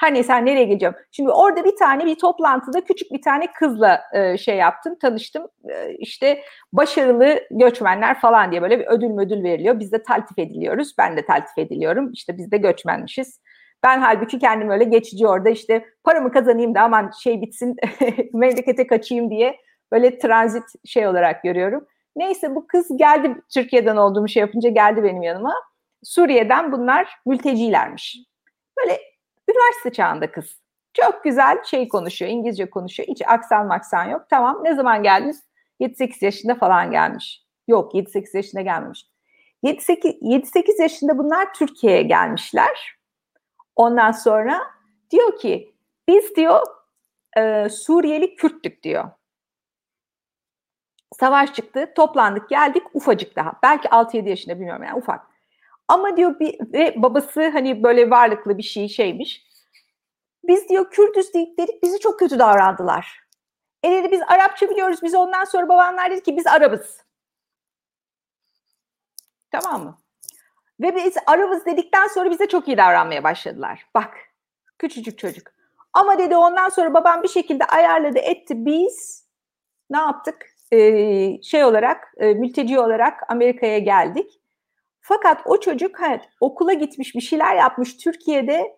[0.00, 0.94] Her neyse nereye geleceğim.
[1.12, 5.46] Şimdi orada bir tane bir toplantıda küçük bir tane kızla e, şey yaptım, tanıştım.
[5.70, 9.80] E, işte başarılı göçmenler falan diye böyle bir ödül ödül veriliyor.
[9.80, 10.94] Biz de taltif ediliyoruz.
[10.98, 12.12] Ben de taltif ediliyorum.
[12.12, 13.40] İşte biz de göçmenmişiz.
[13.84, 17.76] Ben halbuki kendim öyle geçici orada işte paramı kazanayım da aman şey bitsin
[18.32, 19.56] memlekete kaçayım diye
[19.92, 21.86] böyle transit şey olarak görüyorum.
[22.16, 25.54] Neyse bu kız geldi Türkiye'den olduğum şey yapınca geldi benim yanıma.
[26.02, 28.16] Suriye'den bunlar mültecilermiş.
[28.78, 28.98] Böyle
[29.48, 30.62] üniversite çağında kız.
[30.94, 33.08] Çok güzel şey konuşuyor, İngilizce konuşuyor.
[33.08, 34.26] Hiç aksan maksan yok.
[34.30, 35.42] Tamam ne zaman geldiniz?
[35.80, 37.42] 7-8 yaşında falan gelmiş.
[37.68, 39.06] Yok 7-8 yaşında gelmemiş.
[39.64, 42.96] 7-8 yaşında bunlar Türkiye'ye gelmişler.
[43.76, 44.60] Ondan sonra
[45.10, 45.74] diyor ki
[46.08, 46.60] biz diyor
[47.36, 49.10] e, Suriyeli Kürttük diyor.
[51.12, 53.52] Savaş çıktı, toplandık, geldik ufacık daha.
[53.62, 55.26] Belki 6-7 yaşında bilmiyorum yani ufak.
[55.88, 59.46] Ama diyor bir ve babası hani böyle varlıklı bir şey şeymiş.
[60.44, 63.22] Biz diyor Kürdüz dedik bizi çok kötü davrandılar.
[63.82, 64.98] E dedi biz Arapça biliyoruz.
[65.02, 67.04] Biz ondan sonra babamlar dedi ki biz Arabız.
[69.50, 69.98] Tamam mı?
[70.80, 73.86] Ve biz Arabız dedikten sonra bize çok iyi davranmaya başladılar.
[73.94, 74.18] Bak
[74.78, 75.48] küçücük çocuk.
[75.92, 78.66] Ama dedi ondan sonra babam bir şekilde ayarladı etti.
[78.66, 79.26] Biz
[79.90, 80.51] ne yaptık?
[80.72, 84.40] Ee, şey olarak, e, mülteci olarak Amerika'ya geldik.
[85.00, 88.76] Fakat o çocuk evet, okula gitmiş bir şeyler yapmış Türkiye'de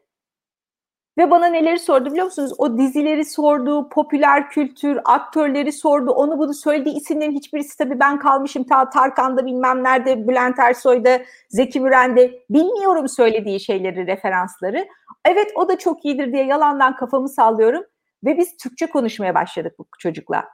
[1.19, 2.53] ve bana neleri sordu biliyor musunuz?
[2.59, 6.11] O dizileri sordu, popüler kültür, aktörleri sordu.
[6.11, 8.65] Onu bunu söylediği isimlerin hiçbirisi tabii ben kalmışım.
[8.65, 12.43] Ta Tarkan'da bilmem nerede, Bülent Ersoy'da, Zeki Müren'de.
[12.51, 14.87] Bilmiyorum söylediği şeyleri, referansları.
[15.25, 17.85] Evet o da çok iyidir diye yalandan kafamı sallıyorum.
[18.25, 20.45] Ve biz Türkçe konuşmaya başladık bu çocukla.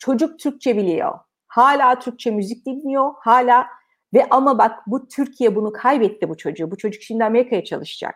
[0.00, 1.18] Çocuk Türkçe biliyor.
[1.46, 3.10] Hala Türkçe müzik dinliyor.
[3.20, 3.66] Hala
[4.14, 6.70] ve ama bak bu Türkiye bunu kaybetti bu çocuğu.
[6.70, 8.14] Bu çocuk şimdi Amerika'ya çalışacak.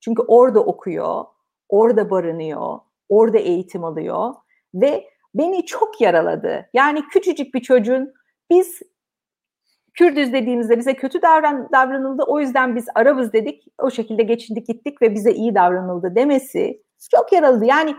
[0.00, 1.24] Çünkü orada okuyor,
[1.68, 4.34] orada barınıyor, orada eğitim alıyor
[4.74, 6.68] ve beni çok yaraladı.
[6.74, 8.12] Yani küçücük bir çocuğun
[8.50, 8.82] biz
[9.94, 12.22] Kürdüz dediğimizde bize kötü davran, davranıldı.
[12.22, 13.64] O yüzden biz Arabız dedik.
[13.78, 17.64] O şekilde geçindik gittik ve bize iyi davranıldı demesi çok yaraladı.
[17.64, 17.96] Yani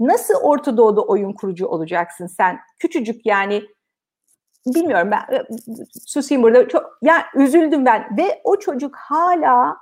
[0.00, 2.58] nasıl Orta Doğu'da oyun kurucu olacaksın sen?
[2.78, 3.62] Küçücük yani
[4.66, 5.46] bilmiyorum ben
[6.06, 6.68] susayım burada.
[6.68, 9.76] Çok, ya üzüldüm ben ve o çocuk hala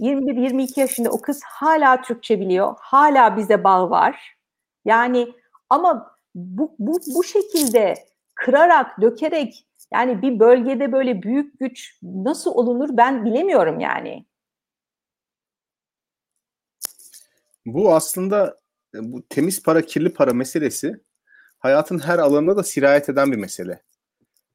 [0.00, 2.74] 21-22 yaşında o kız hala Türkçe biliyor.
[2.80, 4.36] Hala bize bağ var.
[4.84, 5.32] Yani
[5.70, 7.94] ama bu, bu, bu şekilde
[8.34, 14.26] kırarak, dökerek yani bir bölgede böyle büyük güç nasıl olunur ben bilemiyorum yani.
[17.66, 18.60] Bu aslında
[18.94, 21.00] e, bu temiz para, kirli para meselesi
[21.58, 23.82] hayatın her alanında da sirayet eden bir mesele.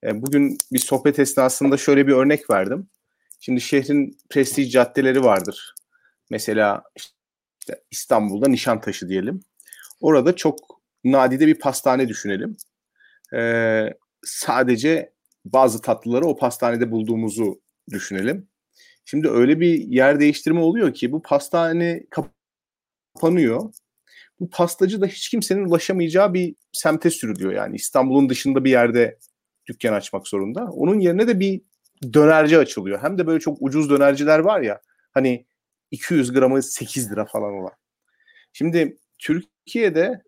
[0.03, 2.87] E, bugün bir sohbet esnasında şöyle bir örnek verdim.
[3.39, 5.73] Şimdi şehrin prestij caddeleri vardır.
[6.29, 9.41] Mesela işte İstanbul'da Nişantaşı diyelim.
[10.01, 10.59] Orada çok
[11.03, 12.57] nadide bir pastane düşünelim.
[13.33, 13.93] Ee,
[14.23, 15.13] sadece
[15.45, 18.47] bazı tatlıları o pastanede bulduğumuzu düşünelim.
[19.05, 22.03] Şimdi öyle bir yer değiştirme oluyor ki bu pastane
[23.19, 23.73] kapanıyor.
[24.39, 29.17] Bu pastacı da hiç kimsenin ulaşamayacağı bir semte sürülüyor yani İstanbul'un dışında bir yerde
[29.67, 30.65] dükkan açmak zorunda.
[30.65, 31.61] Onun yerine de bir
[32.13, 32.99] dönerci açılıyor.
[33.01, 35.45] Hem de böyle çok ucuz dönerciler var ya hani
[35.91, 37.73] 200 gramı 8 lira falan olan.
[38.53, 40.21] Şimdi Türkiye'de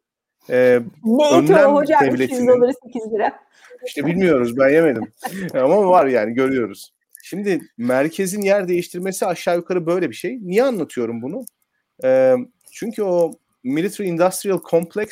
[0.50, 3.40] e, ne önlem hocam 200 doları 8 lira.
[3.86, 5.12] İşte bilmiyoruz ben yemedim.
[5.54, 6.94] Ama var yani görüyoruz.
[7.24, 10.38] Şimdi merkezin yer değiştirmesi aşağı yukarı böyle bir şey.
[10.42, 11.46] Niye anlatıyorum bunu?
[12.04, 12.36] E,
[12.72, 13.32] çünkü o
[13.64, 15.08] military industrial complex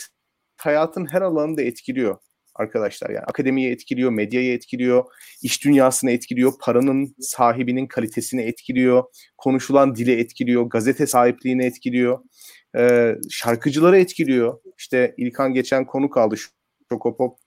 [0.58, 2.18] hayatın her alanında etkiliyor
[2.56, 3.10] arkadaşlar.
[3.10, 5.06] Yani akademiyi etkiliyor, medyayı etkiliyor,
[5.44, 9.04] iş dünyasını etkiliyor, paranın sahibinin kalitesini etkiliyor,
[9.38, 12.20] konuşulan dile etkiliyor, gazete sahipliğini etkiliyor,
[12.78, 14.60] e, şarkıcıları etkiliyor.
[14.78, 16.36] İşte İlkan geçen konu kaldı.
[16.92, 17.38] Şokopop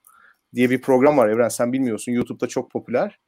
[0.53, 2.11] diye bir program var Evren sen bilmiyorsun.
[2.11, 3.19] YouTube'da çok popüler.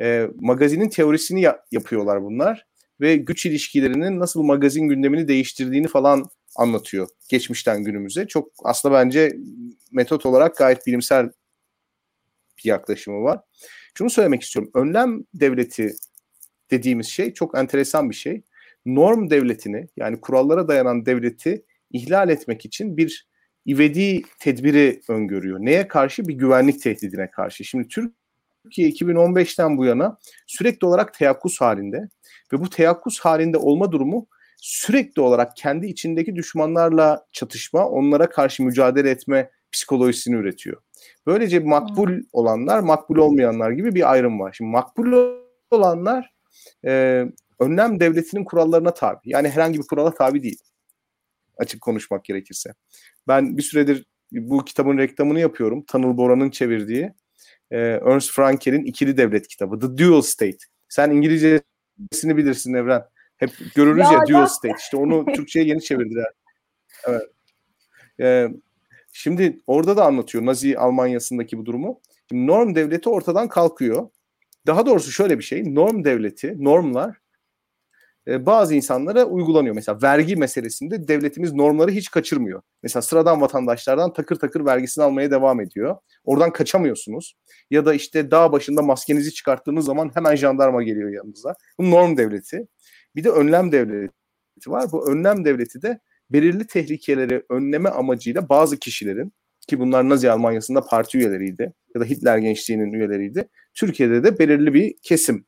[0.00, 2.66] E, magazinin teorisini ya- yapıyorlar bunlar
[3.00, 6.24] ve güç ilişkilerinin nasıl magazin gündemini değiştirdiğini falan
[6.56, 8.26] anlatıyor geçmişten günümüze.
[8.26, 9.36] Çok aslında bence
[9.92, 11.30] metot olarak gayet bilimsel
[12.58, 13.40] bir yaklaşımı var.
[13.98, 14.70] Şunu söylemek istiyorum.
[14.74, 15.92] Önlem devleti
[16.70, 18.42] dediğimiz şey çok enteresan bir şey.
[18.86, 23.28] Norm devletini yani kurallara dayanan devleti ihlal etmek için bir
[23.66, 25.58] ivedi tedbiri öngörüyor.
[25.60, 26.28] Neye karşı?
[26.28, 27.64] Bir güvenlik tehdidine karşı.
[27.64, 27.88] Şimdi
[28.64, 32.08] Türkiye 2015'ten bu yana sürekli olarak teyakkuz halinde
[32.52, 39.10] ve bu teyakkuz halinde olma durumu sürekli olarak kendi içindeki düşmanlarla çatışma, onlara karşı mücadele
[39.10, 40.82] etme psikolojisini üretiyor.
[41.26, 44.52] Böylece makbul olanlar, makbul olmayanlar gibi bir ayrım var.
[44.52, 45.36] Şimdi makbul
[45.70, 46.32] olanlar
[46.84, 47.24] e,
[47.60, 49.18] önlem devletinin kurallarına tabi.
[49.24, 50.60] Yani herhangi bir kurala tabi değil.
[51.58, 52.70] Açık konuşmak gerekirse.
[53.28, 55.84] Ben bir süredir bu kitabın reklamını yapıyorum.
[55.86, 57.12] Tanıl Bora'nın çevirdiği.
[57.74, 59.78] E, Ernst Frankel'in ikili devlet kitabı.
[59.78, 60.58] The Dual State.
[60.88, 63.02] Sen İngilizcesini bilirsin Evren.
[63.36, 64.74] Hep görürüz ya, ya Dual State.
[64.78, 66.26] İşte onu Türkçe'ye yeni çevirdiler.
[67.08, 67.22] Evet.
[68.20, 68.48] E,
[69.12, 72.00] şimdi orada da anlatıyor Nazi Almanya'sındaki bu durumu.
[72.28, 74.08] Şimdi norm devleti ortadan kalkıyor.
[74.66, 75.74] Daha doğrusu şöyle bir şey.
[75.74, 77.16] Norm devleti, normlar
[78.28, 79.74] e, bazı insanlara uygulanıyor.
[79.74, 82.62] Mesela vergi meselesinde devletimiz normları hiç kaçırmıyor.
[82.82, 85.96] Mesela sıradan vatandaşlardan takır takır vergisini almaya devam ediyor.
[86.24, 87.34] Oradan kaçamıyorsunuz.
[87.70, 91.54] Ya da işte dağ başında maskenizi çıkarttığınız zaman hemen jandarma geliyor yanınıza.
[91.78, 92.66] Bu norm devleti.
[93.16, 94.10] Bir de önlem devleti
[94.66, 94.92] var.
[94.92, 96.00] Bu önlem devleti de
[96.30, 99.32] belirli tehlikeleri önleme amacıyla bazı kişilerin
[99.68, 103.48] ki bunlar Nazi Almanya'sında parti üyeleriydi ya da Hitler gençliğinin üyeleriydi.
[103.74, 105.46] Türkiye'de de belirli bir kesim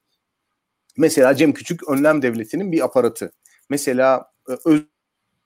[0.97, 3.33] Mesela Cem Küçük önlem devletinin bir aparatı.
[3.71, 4.53] Mesela e,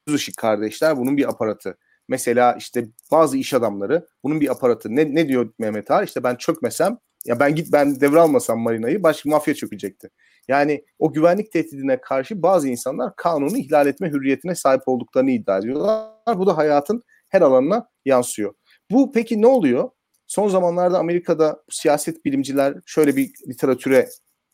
[0.06, 1.78] Özışık kardeşler bunun bir aparatı.
[2.08, 4.96] Mesela işte bazı iş adamları bunun bir aparatı.
[4.96, 6.02] Ne, ne diyor Mehmet Ağa?
[6.02, 10.10] İşte ben çökmesem ya ben git ben devralmasam marinayı başka mafya çökecekti.
[10.48, 16.38] Yani o güvenlik tehdidine karşı bazı insanlar kanunu ihlal etme hürriyetine sahip olduklarını iddia ediyorlar.
[16.38, 18.54] Bu da hayatın her alanına yansıyor.
[18.90, 19.90] Bu peki ne oluyor?
[20.26, 24.08] Son zamanlarda Amerika'da siyaset bilimciler şöyle bir literatüre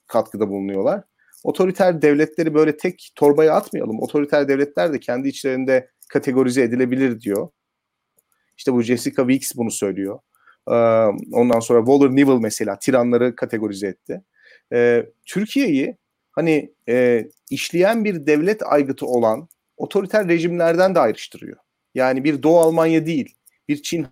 [0.07, 1.03] katkıda bulunuyorlar.
[1.45, 4.01] Otoriter devletleri böyle tek torbaya atmayalım.
[4.03, 7.49] Otoriter devletler de kendi içlerinde kategorize edilebilir diyor.
[8.57, 10.19] İşte bu Jessica Weeks bunu söylüyor.
[11.33, 14.23] Ondan sonra Waller Newell mesela tiranları kategorize etti.
[15.25, 15.97] Türkiye'yi
[16.33, 21.57] hani e, işleyen bir devlet aygıtı olan otoriter rejimlerden de ayrıştırıyor.
[21.95, 23.35] Yani bir Doğu Almanya değil,
[23.69, 24.07] bir Çin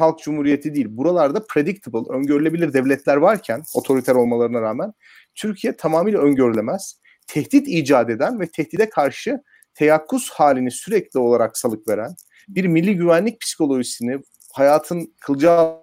[0.00, 0.86] Halk Cumhuriyeti değil.
[0.90, 4.92] Buralarda predictable, öngörülebilir devletler varken otoriter olmalarına rağmen
[5.34, 7.00] Türkiye tamamıyla öngörülemez.
[7.26, 9.42] Tehdit icat eden ve tehdide karşı
[9.74, 12.14] teyakkuz halini sürekli olarak salık veren
[12.48, 14.18] bir milli güvenlik psikolojisini
[14.52, 15.74] hayatın kılcal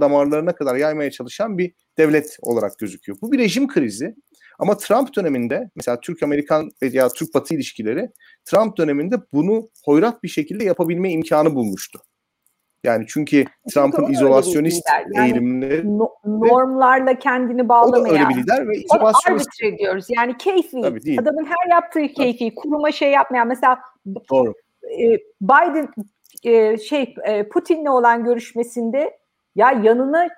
[0.00, 3.18] damarlarına kadar yaymaya çalışan bir devlet olarak gözüküyor.
[3.22, 4.14] Bu bir rejim krizi.
[4.58, 8.08] Ama Trump döneminde mesela Türk-Amerikan veya Türk-Batı ilişkileri
[8.44, 11.98] Trump döneminde bunu hoyrat bir şekilde yapabilme imkanı bulmuştu.
[12.84, 18.04] Yani çünkü Trump'ın izolasyonist yani eğilimleri no, normlarla kendini bağlamayan.
[18.04, 19.48] O da öyle bir lider ve izolasyonist.
[19.78, 20.06] diyoruz.
[20.08, 20.80] Yani keyfi.
[20.80, 22.38] Tabii, Adamın her yaptığı keyfi.
[22.38, 22.54] Tabii.
[22.54, 23.48] Kuruma şey yapmayan.
[23.48, 23.78] Mesela
[24.30, 24.54] Doğru.
[25.00, 25.88] E, Biden
[26.44, 29.18] e, şey e, Putin'le olan görüşmesinde
[29.54, 30.28] ya yanına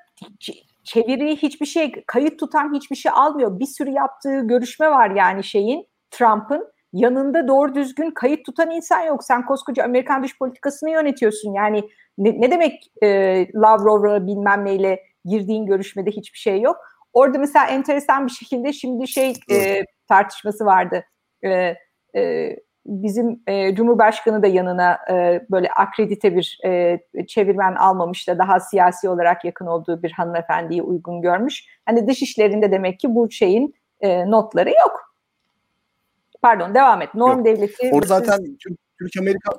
[0.85, 3.59] çeviri hiçbir şey kayıt tutan hiçbir şey almıyor.
[3.59, 9.25] Bir sürü yaptığı görüşme var yani şeyin Trump'ın yanında doğru düzgün kayıt tutan insan yok.
[9.25, 11.53] Sen koskoca Amerikan dış politikasını yönetiyorsun.
[11.53, 11.89] Yani
[12.19, 13.09] ne, ne demek e,
[13.55, 16.77] Lavrov'la bilmem neyle girdiğin görüşmede hiçbir şey yok.
[17.13, 21.05] Orada mesela enteresan bir şekilde şimdi şey e, tartışması vardı.
[21.45, 21.75] E,
[22.17, 22.57] e,
[22.87, 29.09] bizim e, Cumhurbaşkanı da yanına e, böyle akredite bir e, çevirmen almamış da daha siyasi
[29.09, 31.65] olarak yakın olduğu bir hanımefendiyi uygun görmüş.
[31.87, 35.15] Hani dış işlerinde demek ki bu şeyin e, notları yok.
[36.43, 37.15] Pardon devam et.
[37.15, 37.47] Norm yok.
[37.47, 37.91] devleti.
[37.93, 38.59] Orada zaten
[38.99, 39.51] Türk-Amerika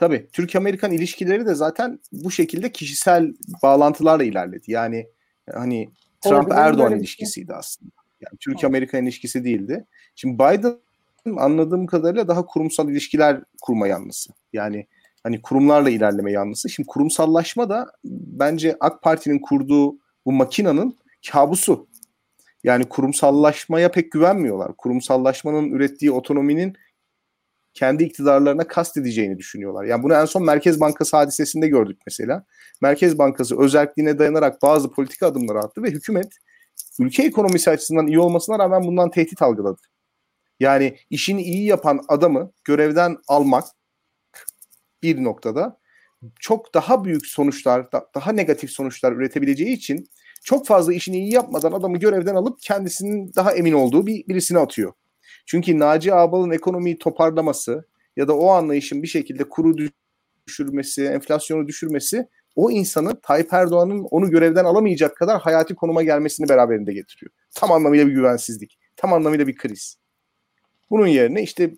[0.00, 4.72] Tabii Türk-Amerikan ilişkileri de zaten bu şekilde kişisel bağlantılarla ilerledi.
[4.72, 5.06] Yani
[5.52, 5.88] hani
[6.20, 7.92] Trump-Erdoğan ilişkisiydi aslında.
[8.20, 9.86] Yani Türk-Amerikan ilişkisi değildi.
[10.14, 10.76] Şimdi Biden
[11.36, 14.32] anladığım kadarıyla daha kurumsal ilişkiler kurma yanlısı.
[14.52, 14.86] Yani
[15.22, 16.68] hani kurumlarla ilerleme yanlısı.
[16.68, 20.98] Şimdi kurumsallaşma da bence AK Parti'nin kurduğu bu makinanın
[21.32, 21.88] kabusu.
[22.64, 24.76] Yani kurumsallaşmaya pek güvenmiyorlar.
[24.76, 26.76] Kurumsallaşmanın ürettiği otonominin
[27.80, 29.84] kendi iktidarlarına kast edeceğini düşünüyorlar.
[29.84, 32.44] Yani bunu en son Merkez Bankası hadisesinde gördük mesela.
[32.82, 36.32] Merkez Bankası özelliğine dayanarak bazı politika adımları attı ve hükümet
[36.98, 39.80] ülke ekonomisi açısından iyi olmasına rağmen bundan tehdit algıladı.
[40.60, 43.64] Yani işini iyi yapan adamı görevden almak
[45.02, 45.78] bir noktada
[46.40, 50.06] çok daha büyük sonuçlar, daha negatif sonuçlar üretebileceği için
[50.44, 54.92] çok fazla işini iyi yapmadan adamı görevden alıp kendisinin daha emin olduğu bir birisini atıyor.
[55.50, 57.84] Çünkü Naci Ağbal'ın ekonomiyi toparlaması
[58.16, 59.76] ya da o anlayışın bir şekilde kuru
[60.46, 66.92] düşürmesi, enflasyonu düşürmesi o insanı Tayyip Erdoğan'ın onu görevden alamayacak kadar hayati konuma gelmesini beraberinde
[66.92, 67.32] getiriyor.
[67.54, 68.78] Tam anlamıyla bir güvensizlik.
[68.96, 69.96] Tam anlamıyla bir kriz.
[70.90, 71.70] Bunun yerine işte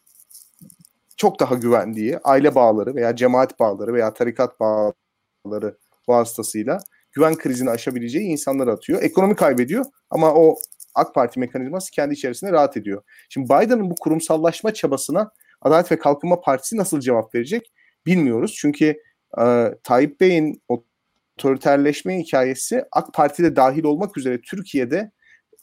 [1.17, 5.77] çok daha güvendiği aile bağları veya cemaat bağları veya tarikat bağları
[6.09, 6.79] vasıtasıyla
[7.13, 9.03] güven krizini aşabileceği insanları atıyor.
[9.03, 10.57] Ekonomi kaybediyor ama o
[10.95, 13.03] AK Parti mekanizması kendi içerisinde rahat ediyor.
[13.29, 15.31] Şimdi Biden'ın bu kurumsallaşma çabasına
[15.61, 17.73] Adalet ve Kalkınma Partisi nasıl cevap verecek
[18.07, 18.57] bilmiyoruz.
[18.59, 18.95] Çünkü
[19.41, 25.11] e, Tayyip Bey'in otoriterleşme hikayesi AK Parti'de dahil olmak üzere Türkiye'de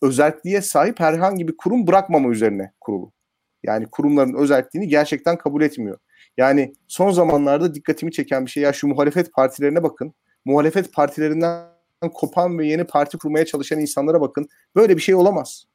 [0.01, 3.11] özelliğe sahip herhangi bir kurum bırakmama üzerine kurulu.
[3.63, 5.97] Yani kurumların özelliğini gerçekten kabul etmiyor.
[6.37, 10.13] Yani son zamanlarda dikkatimi çeken bir şey ya şu muhalefet partilerine bakın.
[10.45, 14.49] Muhalefet partilerinden kopan ve yeni parti kurmaya çalışan insanlara bakın.
[14.75, 15.65] Böyle bir şey olamaz.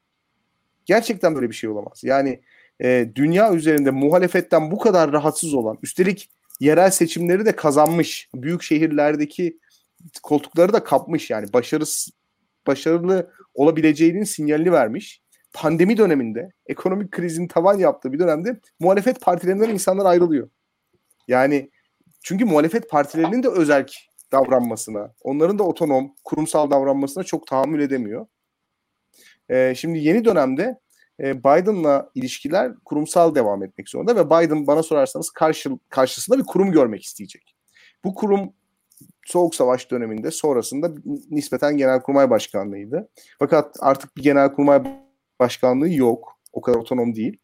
[0.86, 2.00] Gerçekten böyle bir şey olamaz.
[2.04, 2.40] Yani
[2.82, 9.58] e, dünya üzerinde muhalefetten bu kadar rahatsız olan, üstelik yerel seçimleri de kazanmış, büyük şehirlerdeki
[10.22, 12.10] koltukları da kapmış yani başarısı
[12.66, 15.22] başarılı olabileceğinin sinyalini vermiş.
[15.52, 20.48] Pandemi döneminde, ekonomik krizin tavan yaptığı bir dönemde muhalefet partilerinden insanlar ayrılıyor.
[21.28, 21.70] Yani
[22.22, 28.26] çünkü muhalefet partilerinin de özerk davranmasına, onların da otonom, kurumsal davranmasına çok tahammül edemiyor.
[29.50, 30.80] Ee, şimdi yeni dönemde
[31.20, 36.72] e, Biden'la ilişkiler kurumsal devam etmek zorunda ve Biden bana sorarsanız karşı, karşısında bir kurum
[36.72, 37.56] görmek isteyecek.
[38.04, 38.52] Bu kurum
[39.26, 40.92] Soğuk Savaş döneminde sonrasında
[41.30, 43.08] nispeten Genelkurmay Başkanlığı'ydı.
[43.38, 44.82] Fakat artık bir Genelkurmay
[45.40, 46.38] Başkanlığı yok.
[46.52, 47.38] O kadar otonom değil.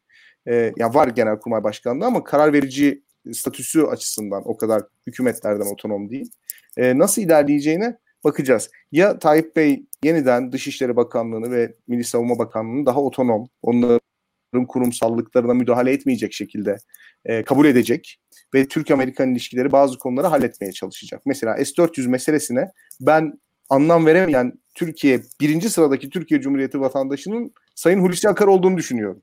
[0.46, 3.02] Ee, yani var Genelkurmay Başkanlığı ama karar verici
[3.32, 6.30] statüsü açısından o kadar hükümetlerden otonom değil.
[6.76, 8.70] Ee, nasıl ilerleyeceğine bakacağız.
[8.92, 15.92] Ya Tayyip Bey yeniden Dışişleri Bakanlığı'nı ve Milli Savunma Bakanlığı'nı daha otonom, onların kurumsallıklarına müdahale
[15.92, 16.76] etmeyecek şekilde
[17.24, 18.20] e, kabul edecek
[18.54, 21.22] ve Türk-Amerikan ilişkileri bazı konuları halletmeye çalışacak.
[21.26, 28.46] Mesela S-400 meselesine ben anlam veremeyen Türkiye, birinci sıradaki Türkiye Cumhuriyeti vatandaşının Sayın Hulusi Akar
[28.46, 29.22] olduğunu düşünüyorum.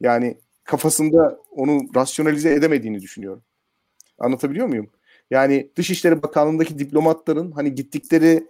[0.00, 3.42] Yani kafasında onu rasyonalize edemediğini düşünüyorum.
[4.20, 4.90] Anlatabiliyor muyum?
[5.30, 8.46] Yani Dışişleri Bakanlığı'ndaki diplomatların hani gittikleri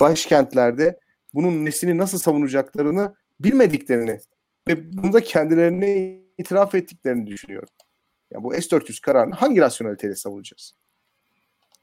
[0.00, 0.98] başkentlerde
[1.34, 4.20] bunun nesini nasıl savunacaklarını bilmediklerini
[4.68, 7.68] ve bunu da kendilerine itiraf ettiklerini düşünüyorum.
[8.30, 10.74] Ya bu S-400 kararını hangi rasyoneliteyle savunacağız?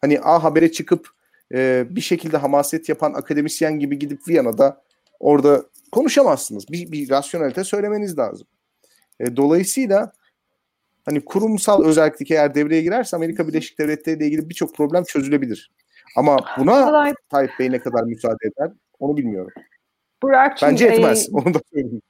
[0.01, 1.09] Hani A Haber'e çıkıp
[1.53, 4.81] e, bir şekilde hamaset yapan akademisyen gibi gidip Viyana'da
[5.19, 6.69] orada konuşamazsınız.
[6.69, 8.47] Bir, bir rasyonelite söylemeniz lazım.
[9.19, 10.11] E, dolayısıyla
[11.07, 15.71] hani kurumsal özellik eğer devreye girerse Amerika Birleşik Devletleri ile ilgili birçok problem çözülebilir.
[16.17, 19.51] Ama buna Tayyip Bey ne kadar müsaade eder onu bilmiyorum.
[20.23, 21.29] Burak'cığım, Bence etmez.
[21.29, 22.01] E, onu da söyleyeyim.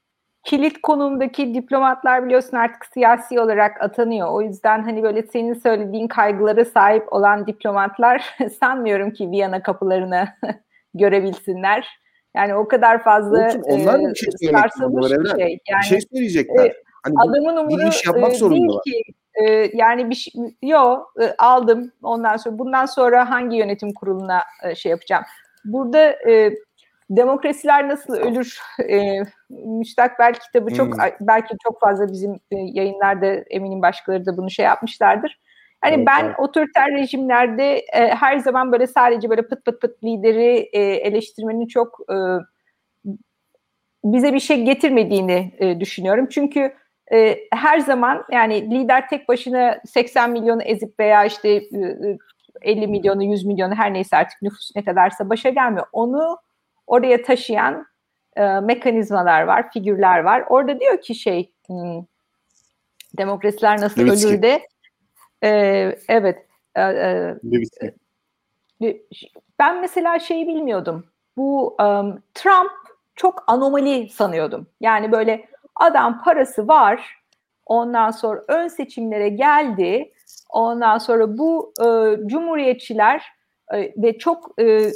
[0.43, 4.27] Kilit konumdaki diplomatlar biliyorsun artık siyasi olarak atanıyor.
[4.31, 10.27] O yüzden hani böyle senin söylediğin kaygılara sahip olan diplomatlar sanmıyorum ki Viyana kapılarını
[10.93, 11.87] görebilsinler.
[12.35, 15.59] Yani o kadar fazla Olsun, onlar da bir şey söylemek bir şey.
[15.69, 16.65] Yani, bir şey söyleyecekler.
[16.65, 16.73] E,
[17.15, 19.01] hani adamın umuru bir iş yapmak e, değil ki.
[19.33, 24.75] E, yani bir şey, yo e, aldım ondan sonra bundan sonra hangi yönetim kuruluna e,
[24.75, 25.23] şey yapacağım.
[25.65, 26.55] Burada e,
[27.09, 31.03] Demokrasiler Nasıl Ölür e, müstakbel kitabı çok hmm.
[31.19, 35.39] belki çok fazla bizim e, yayınlarda eminim başkaları da bunu şey yapmışlardır.
[35.81, 36.35] Hani evet, ben evet.
[36.39, 41.99] otoriter rejimlerde e, her zaman böyle sadece böyle pıt pıt pıt lideri e, eleştirmenin çok
[42.09, 42.15] e,
[44.03, 46.27] bize bir şey getirmediğini e, düşünüyorum.
[46.31, 46.73] Çünkü
[47.13, 52.17] e, her zaman yani lider tek başına 80 milyonu ezip veya işte e,
[52.61, 55.85] 50 milyonu 100 milyonu her neyse artık nüfus ne kadarsa başa gelmiyor.
[55.91, 56.37] Onu
[56.87, 57.85] oraya taşıyan
[58.35, 60.43] e, mekanizmalar var, figürler var.
[60.49, 62.03] Orada diyor ki şey hmm,
[63.17, 64.25] demokrasiler nasıl evet.
[64.25, 64.67] ölür de
[65.43, 65.49] e,
[66.07, 66.45] evet
[66.75, 67.37] e, e,
[69.59, 71.05] ben mesela şeyi bilmiyordum.
[71.37, 72.71] Bu um, Trump
[73.15, 74.67] çok anomali sanıyordum.
[74.81, 75.47] Yani böyle
[75.79, 77.17] adam parası var.
[77.65, 80.11] Ondan sonra ön seçimlere geldi.
[80.49, 81.87] Ondan sonra bu e,
[82.27, 83.23] cumhuriyetçiler
[83.73, 84.91] e, ve çok e,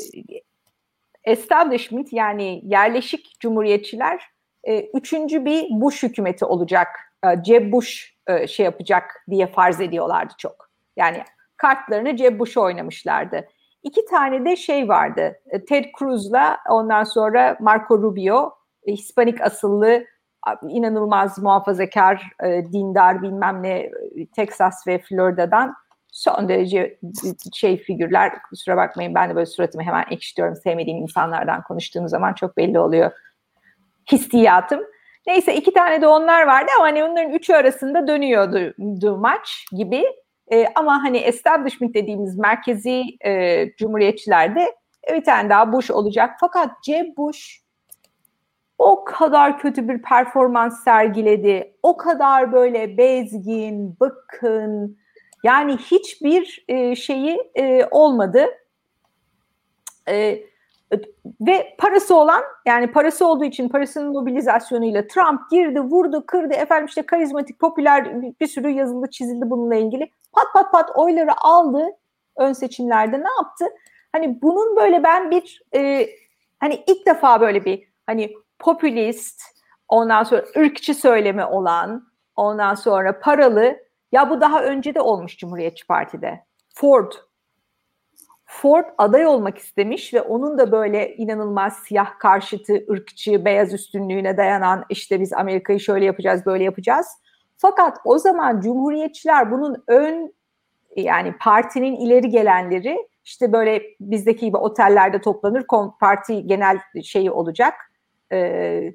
[1.23, 4.21] establishment yani yerleşik cumhuriyetçiler
[4.63, 6.87] e, üçüncü bir Bush hükümeti olacak.
[7.25, 10.69] E, Jeb Bush e, şey yapacak diye farz ediyorlardı çok.
[10.97, 11.23] Yani
[11.57, 13.47] kartlarını Jeb Bush'a oynamışlardı.
[13.83, 15.39] İki tane de şey vardı.
[15.49, 18.53] E, Ted Cruz'la ondan sonra Marco Rubio,
[18.85, 20.05] e, Hispanik asıllı
[20.69, 23.91] inanılmaz muhafazakar, e, dindar bilmem ne e,
[24.35, 25.73] Texas ve Florida'dan
[26.11, 26.99] son derece
[27.53, 32.57] şey figürler kusura bakmayın ben de böyle suratımı hemen ekşitiyorum sevmediğim insanlardan konuştuğum zaman çok
[32.57, 33.11] belli oluyor
[34.11, 34.81] hissiyatım.
[35.27, 40.03] Neyse iki tane de onlar vardı ama hani onların üçü arasında dönüyordu maç gibi.
[40.51, 44.75] E, ama hani establishment dediğimiz merkezi e, cumhuriyetçilerde
[45.13, 46.35] bir tane daha Bush olacak.
[46.39, 47.61] Fakat Jeb Bush
[48.81, 51.73] o kadar kötü bir performans sergiledi.
[51.83, 54.97] O kadar böyle bezgin, bıkkın,
[55.43, 58.45] yani hiçbir e, şeyi e, olmadı.
[60.09, 60.43] E,
[61.41, 66.53] ve parası olan yani parası olduğu için parasının mobilizasyonuyla Trump girdi, vurdu, kırdı.
[66.53, 70.11] Efendim işte karizmatik, popüler bir, sürü yazıldı, çizildi bununla ilgili.
[70.33, 71.85] Pat pat pat oyları aldı
[72.35, 73.65] ön seçimlerde ne yaptı?
[74.11, 76.07] Hani bunun böyle ben bir e,
[76.59, 79.41] hani ilk defa böyle bir hani popülist,
[79.87, 83.77] ondan sonra ırkçı söylemi olan, ondan sonra paralı.
[84.11, 86.43] Ya bu daha önce de olmuş Cumhuriyetçi Parti'de.
[86.75, 87.11] Ford.
[88.45, 94.85] Ford aday olmak istemiş ve onun da böyle inanılmaz siyah karşıtı, ırkçı, beyaz üstünlüğüne dayanan
[94.89, 97.07] işte biz Amerika'yı şöyle yapacağız, böyle yapacağız.
[97.57, 100.33] Fakat o zaman Cumhuriyetçiler bunun ön
[100.95, 105.65] yani partinin ileri gelenleri işte böyle bizdeki gibi otellerde toplanır
[105.99, 107.73] parti genel şeyi olacak.
[108.31, 108.93] Ee,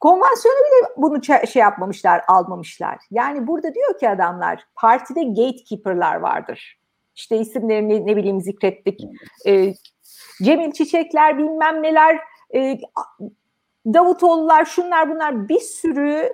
[0.00, 2.98] konvansiyonu bile bunu şey yapmamışlar, almamışlar.
[3.10, 6.78] Yani burada diyor ki adamlar partide gatekeeper'lar vardır.
[7.14, 9.00] İşte isimlerini ne bileyim zikrettik.
[9.46, 9.74] Ee,
[10.42, 12.18] Cemil Çiçekler bilmem neler,
[12.54, 12.78] e,
[13.86, 16.32] Davutoğlular şunlar bunlar bir sürü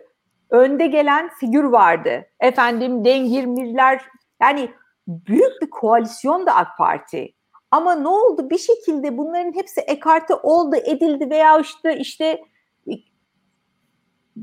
[0.51, 2.27] önde gelen figür vardı.
[2.41, 4.03] Efendim Dengirmirler
[4.43, 4.71] yani
[5.09, 7.35] büyük bir koalisyon da AK Parti.
[7.75, 8.51] Ama ne oldu?
[8.51, 12.45] Bir şekilde bunların hepsi ekarte oldu, edildi veya işte işte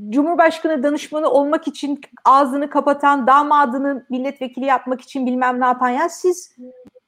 [0.08, 6.56] Cumhurbaşkanı danışmanı olmak için ağzını kapatan, damadını milletvekili yapmak için bilmem ne yapan ya siz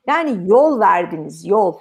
[0.06, 1.78] yani yol verdiniz, yol.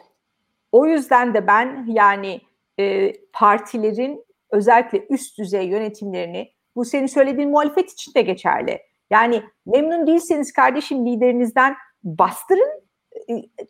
[0.72, 2.42] O yüzden de ben yani
[2.80, 8.80] e, partilerin özellikle üst düzey yönetimlerini bu senin söylediğin muhalefet için de geçerli.
[9.10, 12.83] Yani memnun değilseniz kardeşim liderinizden bastırın, e,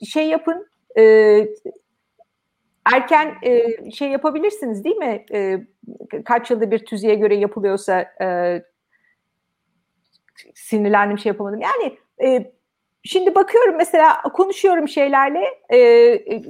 [0.06, 1.04] şey yapın, e,
[2.94, 5.26] erken e, şey yapabilirsiniz değil mi?
[5.34, 5.68] E,
[6.26, 8.62] kaç yılda bir tüzüğe göre yapılıyorsa e,
[10.56, 11.62] sinirlendim şey yapamadım.
[11.62, 12.54] Yani e,
[13.04, 16.42] şimdi bakıyorum mesela konuşuyorum şeylerle e, e,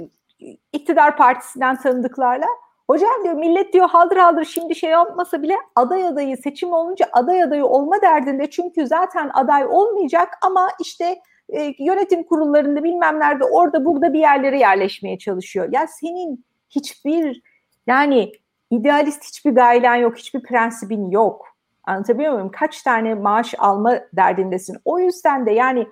[0.74, 2.47] iktidar partisinden tanıdıklarla
[2.88, 7.43] Hocam diyor millet diyor haldır haldır şimdi şey olmasa bile aday adayı seçim olunca aday
[7.43, 13.86] adayı olma derdinde çünkü zaten aday olmayacak ama işte e, yönetim kurullarında bilmem nerede orada
[13.86, 15.70] burada bir yerlere yerleşmeye çalışıyor.
[15.72, 17.41] Ya senin hiçbir
[17.88, 18.32] yani
[18.72, 21.48] idealist hiçbir gaylen yok, hiçbir prensibin yok.
[21.84, 22.52] Anlatabiliyor muyum?
[22.52, 24.78] Kaç tane maaş alma derdindesin.
[24.86, 25.88] O yüzden de yani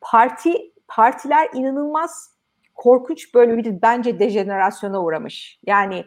[0.00, 2.36] parti partiler inanılmaz
[2.74, 5.60] korkunç böyle bir bence dejenerasyona uğramış.
[5.66, 6.04] Yani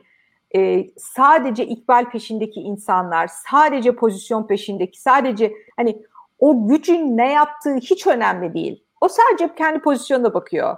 [0.55, 6.01] e, sadece ikbal peşindeki insanlar, sadece pozisyon peşindeki, sadece hani
[6.39, 8.83] o gücün ne yaptığı hiç önemli değil.
[9.01, 10.77] O sadece kendi pozisyonuna bakıyor.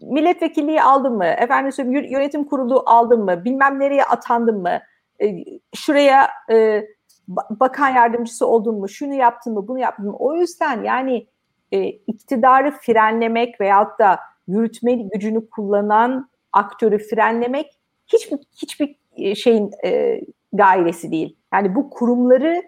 [0.00, 1.24] Milletvekilliği aldın mı?
[1.24, 3.44] Efendim yönetim kurulu aldın mı?
[3.44, 4.78] Bilmem nereye atandın mı?
[5.22, 5.44] E,
[5.74, 6.86] şuraya e,
[7.28, 8.88] bakan yardımcısı oldun mu?
[8.88, 9.68] Şunu yaptın mı?
[9.68, 10.16] Bunu yaptın mı?
[10.18, 11.26] O yüzden yani
[11.72, 20.20] e, iktidarı frenlemek veyahut da yürütme gücünü kullanan aktörü frenlemek hiçbir hiçbir e, şeyin e,
[20.52, 21.36] gayresi değil.
[21.52, 22.62] Yani bu kurumları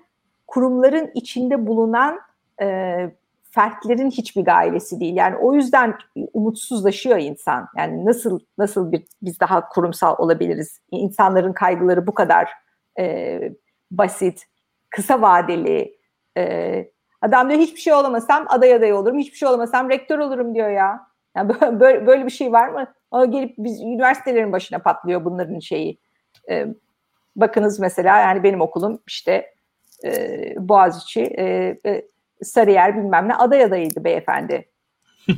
[0.48, 2.20] kurumların içinde bulunan
[2.62, 3.10] e,
[3.50, 5.16] fertlerin hiçbir gayresi değil.
[5.16, 5.94] Yani o yüzden
[6.32, 7.68] umutsuzlaşıyor insan.
[7.76, 10.80] Yani nasıl nasıl bir biz daha kurumsal olabiliriz?
[10.90, 12.48] İnsanların kaygıları bu kadar
[12.98, 13.40] e,
[13.90, 14.46] basit,
[14.90, 15.96] kısa vadeli.
[16.36, 16.90] E,
[17.22, 21.08] adam diyor hiçbir şey olamasam aday aday olurum, hiçbir şey olamasam rektör olurum diyor ya.
[21.36, 22.86] Yani böyle, böyle bir şey var mı?
[23.10, 25.98] Ama gelip biz üniversitelerin başına patlıyor bunların şeyi.
[26.50, 26.66] Ee,
[27.36, 29.54] bakınız mesela yani benim okulum işte
[30.04, 32.02] e, Boğaziçi, e, e,
[32.42, 34.68] Sarıyer bilmem ne aday adayıydı beyefendi.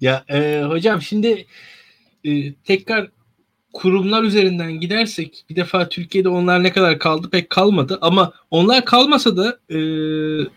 [0.00, 1.46] ya e, hocam şimdi
[2.24, 3.08] e, tekrar
[3.76, 9.36] kurumlar üzerinden gidersek bir defa Türkiye'de onlar ne kadar kaldı pek kalmadı ama onlar kalmasa
[9.36, 9.78] da e,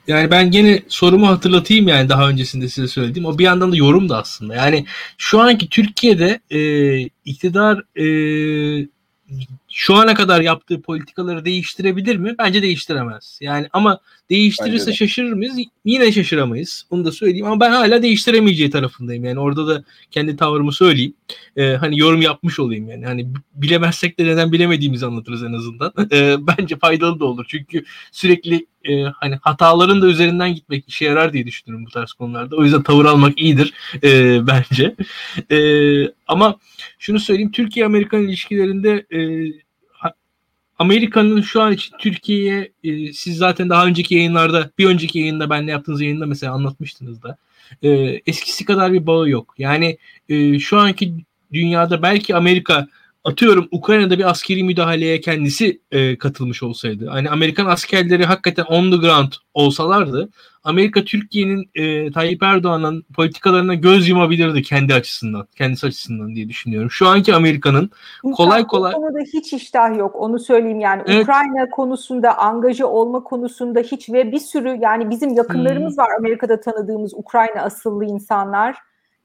[0.07, 4.09] yani ben gene sorumu hatırlatayım yani daha öncesinde size söylediğim o bir yandan da yorum
[4.09, 4.85] da aslında yani
[5.17, 6.59] şu anki Türkiye'de e,
[7.25, 8.05] iktidar e,
[9.71, 12.35] şu ana kadar yaptığı politikaları değiştirebilir mi?
[12.39, 13.39] Bence değiştiremez.
[13.41, 13.99] Yani ama
[14.29, 15.57] değiştirirse şaşırır mıyız?
[15.85, 16.85] Yine şaşıramayız.
[16.89, 19.25] Onu da söyleyeyim ama ben hala değiştiremeyeceği tarafındayım.
[19.25, 21.13] Yani orada da kendi tavrımı söyleyeyim.
[21.57, 23.05] Ee, hani yorum yapmış olayım yani.
[23.05, 25.93] Hani bilemezsek de neden bilemediğimizi anlatırız en azından.
[26.11, 27.45] Ee, bence faydalı da olur.
[27.49, 32.55] Çünkü sürekli e, hani hataların da üzerinden gitmek işe yarar diye düşünüyorum bu tarz konularda.
[32.55, 34.95] O yüzden tavır almak iyidir e, bence.
[35.51, 35.59] E,
[36.27, 36.55] ama
[36.99, 39.19] şunu söyleyeyim Türkiye-Amerikan ilişkilerinde e,
[40.79, 45.71] Amerika'nın şu an için Türkiye'ye e, siz zaten daha önceki yayınlarda bir önceki yayında benle
[45.71, 47.37] yaptığınız yayında mesela anlatmıştınız da
[47.83, 47.89] e,
[48.27, 49.55] eskisi kadar bir bağı yok.
[49.57, 49.97] Yani
[50.29, 51.13] e, şu anki
[51.53, 52.87] dünyada belki Amerika
[53.23, 57.07] atıyorum Ukrayna'da bir askeri müdahaleye kendisi e, katılmış olsaydı.
[57.07, 60.29] Hani Amerikan askerleri hakikaten on the ground olsalardı
[60.63, 66.91] Amerika Türkiye'nin e, Tayyip Erdoğan'ın politikalarına göz yumabilirdi kendi açısından, kendisi açısından diye düşünüyorum.
[66.91, 67.91] Şu anki Amerika'nın
[68.35, 68.93] kolay kolay...
[68.93, 71.03] Bu konuda hiç iştah yok onu söyleyeyim yani.
[71.05, 71.23] Evet.
[71.23, 76.03] Ukrayna konusunda, angaja olma konusunda hiç ve bir sürü yani bizim yakınlarımız hmm.
[76.03, 78.75] var Amerika'da tanıdığımız Ukrayna asıllı insanlar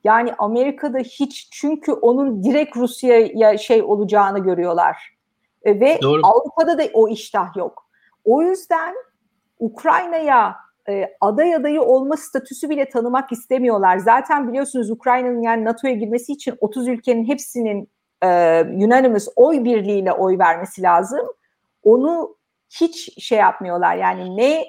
[0.05, 5.15] Yani Amerika'da hiç çünkü onun direkt Rusya'ya şey olacağını görüyorlar.
[5.63, 6.21] E, ve Doğru.
[6.25, 7.87] Avrupa'da da o iştah yok.
[8.25, 8.95] O yüzden
[9.59, 10.57] Ukrayna'ya
[10.89, 13.99] e, aday adayı olma statüsü bile tanımak istemiyorlar.
[13.99, 17.89] Zaten biliyorsunuz Ukrayna'nın yani NATO'ya girmesi için 30 ülkenin hepsinin
[18.23, 18.29] e,
[18.65, 21.27] unanimous oy birliğiyle oy vermesi lazım.
[21.83, 22.37] Onu
[22.81, 23.97] hiç şey yapmıyorlar.
[23.97, 24.65] Yani ne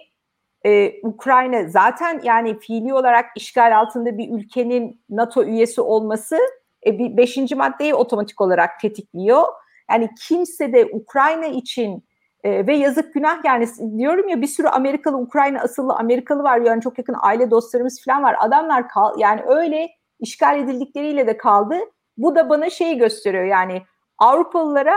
[0.65, 6.39] e, Ukrayna zaten yani fiili olarak işgal altında bir ülkenin NATO üyesi olması
[6.85, 9.43] e, bir beşinci maddeyi otomatik olarak tetikliyor.
[9.91, 12.05] Yani kimse de Ukrayna için
[12.43, 16.81] e, ve yazık günah yani diyorum ya bir sürü Amerikalı, Ukrayna asıllı Amerikalı var yani
[16.81, 18.35] çok yakın aile dostlarımız falan var.
[18.39, 19.89] Adamlar kal yani öyle
[20.19, 21.75] işgal edildikleriyle de kaldı.
[22.17, 23.81] Bu da bana şeyi gösteriyor yani
[24.17, 24.95] Avrupalılara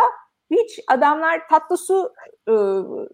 [0.51, 2.13] hiç adamlar tatlı su
[2.49, 2.55] e,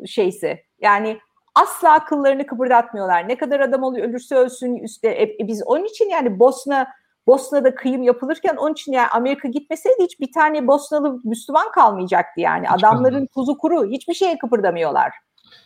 [0.06, 1.18] şeysi yani
[1.54, 3.28] asla akıllarını kıpırdatmıyorlar.
[3.28, 5.08] Ne kadar adam oluyor ölürse ölsün üstte.
[5.08, 6.86] E, e, biz onun için yani Bosna
[7.26, 12.66] Bosna'da kıyım yapılırken onun için yani Amerika gitmeseydi hiç bir tane Bosnalı Müslüman kalmayacaktı yani.
[12.66, 13.90] Hiç Adamların tuzu kuru.
[13.90, 15.12] Hiçbir şeye kıpırdamıyorlar.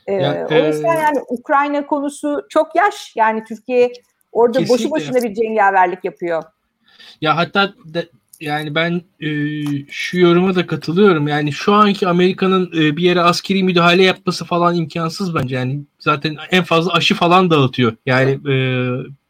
[0.07, 1.01] Ee, ya, o yüzden e...
[1.01, 3.13] yani Ukrayna konusu çok yaş.
[3.17, 3.93] Yani Türkiye
[4.33, 4.85] orada Kesinlikle.
[4.85, 6.43] boşu boşuna bir cengaverlik yapıyor.
[7.21, 8.09] Ya hatta de,
[8.41, 9.29] yani ben e,
[9.91, 11.29] şu yoruma da katılıyorum.
[11.29, 15.57] Yani şu anki Amerika'nın e, bir yere askeri müdahale yapması falan imkansız bence.
[15.57, 17.97] Yani zaten en fazla aşı falan dağıtıyor.
[18.07, 18.55] Yani e,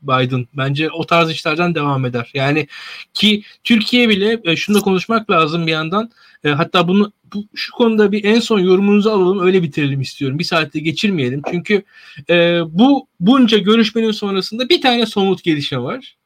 [0.02, 2.30] Biden bence o tarz işlerden devam eder.
[2.34, 2.66] Yani
[3.14, 6.11] ki Türkiye bile e, şunu da konuşmak lazım bir yandan.
[6.44, 10.38] E, hatta bunu bu, şu konuda bir en son yorumunuzu alalım öyle bitirelim istiyorum.
[10.38, 11.42] Bir saatte geçirmeyelim.
[11.50, 11.82] Çünkü
[12.30, 16.16] e, bu bunca görüşmenin sonrasında bir tane somut gelişme var.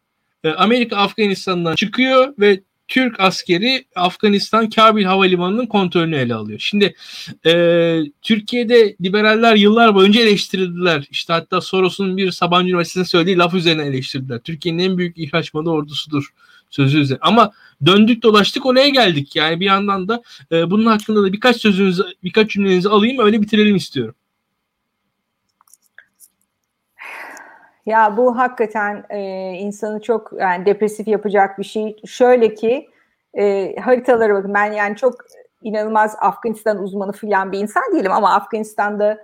[0.44, 2.60] E, Amerika Afganistan'dan çıkıyor ve
[2.92, 6.58] Türk askeri Afganistan Kabil Havalimanı'nın kontrolünü ele alıyor.
[6.58, 6.94] Şimdi
[7.46, 7.52] e,
[8.22, 11.06] Türkiye'de liberaller yıllar boyunca eleştirildiler.
[11.10, 14.40] İşte hatta Soros'un bir Sabancı Üniversitesi'nde söylediği laf üzerine eleştirdiler.
[14.40, 16.28] Türkiye'nin en büyük ihraç malı ordusudur
[16.70, 17.22] sözü üzerine.
[17.22, 17.52] Ama
[17.86, 19.36] döndük dolaştık oraya geldik.
[19.36, 20.22] Yani bir yandan da
[20.52, 24.14] e, bunun hakkında da birkaç sözünüzü, birkaç cümlenizi alayım öyle bitirelim istiyorum.
[27.86, 29.20] Ya bu hakikaten e,
[29.52, 31.96] insanı çok yani depresif yapacak bir şey.
[32.06, 32.88] Şöyle ki
[33.34, 35.14] e, haritalara bakın ben yani çok
[35.62, 39.18] inanılmaz Afganistan uzmanı falan bir insan değilim ama Afganistan'da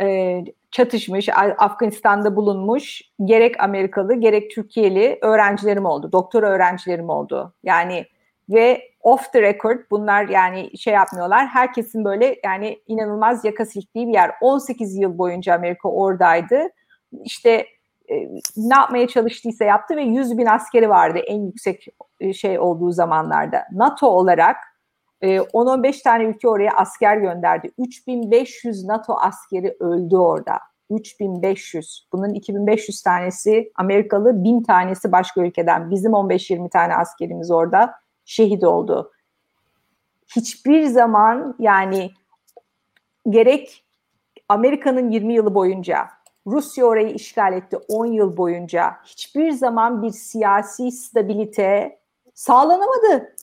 [0.00, 1.28] e, çatışmış,
[1.58, 6.12] Afganistan'da bulunmuş gerek Amerikalı gerek Türkiye'li öğrencilerim oldu.
[6.12, 7.54] Doktor öğrencilerim oldu.
[7.62, 8.06] Yani
[8.48, 11.46] ve off the record bunlar yani şey yapmıyorlar.
[11.46, 14.30] Herkesin böyle yani inanılmaz yaka silktiği bir yer.
[14.40, 16.68] 18 yıl boyunca Amerika oradaydı.
[17.24, 17.66] İşte
[18.10, 18.14] e,
[18.56, 21.86] ne yapmaya çalıştıysa yaptı ve 100 bin askeri vardı en yüksek
[22.20, 23.64] e, şey olduğu zamanlarda.
[23.72, 24.56] NATO olarak
[25.22, 27.70] 10-15 e, tane ülke oraya asker gönderdi.
[27.78, 30.58] 3500 NATO askeri öldü orada.
[30.90, 32.08] 3500.
[32.12, 35.90] Bunun 2500 tanesi Amerikalı, 1000 tanesi başka ülkeden.
[35.90, 37.94] Bizim 15-20 tane askerimiz orada
[38.24, 39.12] şehit oldu.
[40.36, 42.10] Hiçbir zaman yani
[43.30, 43.84] gerek
[44.48, 46.08] Amerika'nın 20 yılı boyunca
[46.46, 48.96] Rusya orayı işgal etti 10 yıl boyunca.
[49.04, 51.98] Hiçbir zaman bir siyasi stabilite
[52.34, 53.36] sağlanamadı.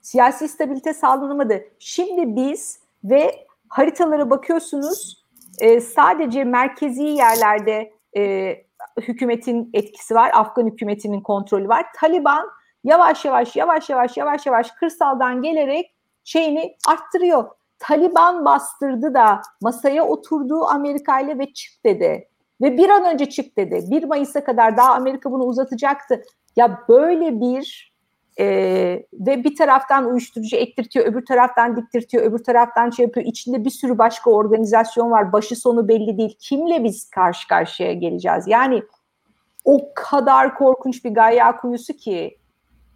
[0.00, 1.64] Siyasi stabilite sağlanamadı.
[1.78, 5.24] Şimdi biz ve haritalara bakıyorsunuz
[5.58, 8.54] e, sadece merkezi yerlerde e,
[9.00, 10.30] hükümetin etkisi var.
[10.34, 11.86] Afgan hükümetinin kontrolü var.
[11.96, 12.50] Taliban
[12.84, 15.94] yavaş yavaş yavaş yavaş yavaş yavaş kırsaldan gelerek
[16.24, 17.50] şeyini arttırıyor.
[17.80, 22.28] Taliban bastırdı da masaya oturduğu Amerika ile ve çık dedi.
[22.60, 23.84] Ve bir an önce çık dedi.
[23.90, 26.22] 1 Mayıs'a kadar daha Amerika bunu uzatacaktı.
[26.56, 27.90] Ya böyle bir
[28.38, 28.46] e,
[29.12, 33.26] ve bir taraftan uyuşturucu ektirtiyor, öbür taraftan diktirtiyor, öbür taraftan şey yapıyor.
[33.26, 35.32] İçinde bir sürü başka organizasyon var.
[35.32, 36.36] Başı sonu belli değil.
[36.38, 38.44] Kimle biz karşı karşıya geleceğiz?
[38.46, 38.82] Yani
[39.64, 42.39] o kadar korkunç bir gayya kuyusu ki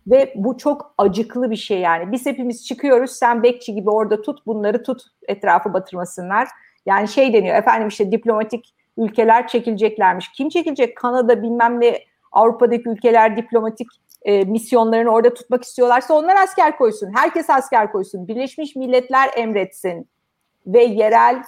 [0.07, 2.13] ve bu çok acıklı bir şey yani.
[2.13, 6.49] Biz hepimiz çıkıyoruz sen bekçi gibi orada tut bunları tut etrafı batırmasınlar.
[6.87, 10.33] Yani şey deniyor efendim işte diplomatik ülkeler çekileceklermiş.
[10.33, 10.97] Kim çekilecek?
[10.97, 11.99] Kanada bilmem ne
[12.33, 13.87] Avrupa'daki ülkeler diplomatik
[14.23, 17.11] e, misyonlarını orada tutmak istiyorlarsa onlar asker koysun.
[17.15, 18.29] Herkes asker koysun.
[18.29, 20.09] Birleşmiş Milletler emretsin.
[20.67, 21.43] Ve yerel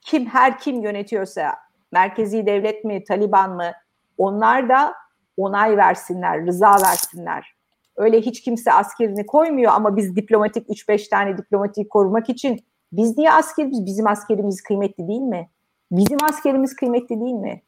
[0.00, 1.54] kim her kim yönetiyorsa
[1.92, 3.72] merkezi devlet mi, Taliban mı
[4.18, 4.94] onlar da
[5.36, 7.54] onay versinler, rıza versinler.
[7.96, 13.32] Öyle hiç kimse askerini koymuyor ama biz diplomatik 3-5 tane diplomatiği korumak için biz niye
[13.32, 13.86] askeriz?
[13.86, 15.50] Bizim askerimiz kıymetli değil mi?
[15.90, 17.62] Bizim askerimiz kıymetli değil mi?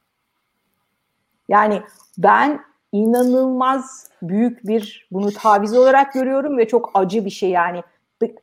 [1.49, 1.83] Yani
[2.19, 2.61] ben
[2.93, 7.83] inanılmaz büyük bir bunu taviz olarak görüyorum ve çok acı bir şey yani.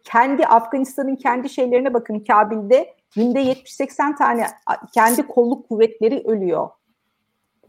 [0.03, 4.47] Kendi Afganistan'ın kendi şeylerine bakın Kabil'de günde 70-80 tane
[4.93, 6.69] kendi kolluk kuvvetleri ölüyor.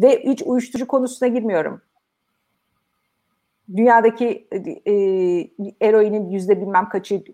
[0.03, 1.83] Ve üç uyuşturucu konusuna girmiyorum.
[3.77, 4.49] dünyadaki
[4.87, 4.93] e,
[5.87, 7.25] eroinin yüzde bilmem kaçı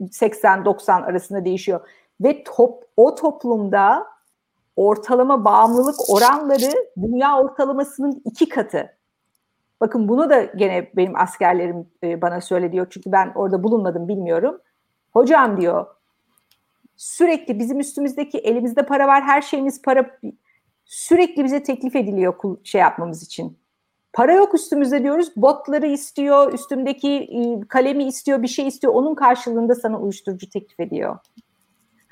[0.00, 1.80] 80-90 arasında değişiyor.
[2.20, 4.06] Ve top, o toplumda
[4.76, 8.96] ortalama bağımlılık oranları dünya ortalamasının iki katı.
[9.80, 14.60] Bakın bunu da gene benim askerlerim e, bana söyledi Çünkü ben orada bulunmadım bilmiyorum.
[15.12, 15.86] Hocam diyor
[17.00, 20.18] sürekli bizim üstümüzdeki elimizde para var her şeyimiz para
[20.90, 22.34] sürekli bize teklif ediliyor
[22.64, 23.58] şey yapmamız için.
[24.12, 25.32] Para yok üstümüzde diyoruz.
[25.36, 28.94] Botları istiyor, üstümdeki e, kalemi istiyor, bir şey istiyor.
[28.94, 31.18] Onun karşılığında sana uyuşturucu teklif ediyor.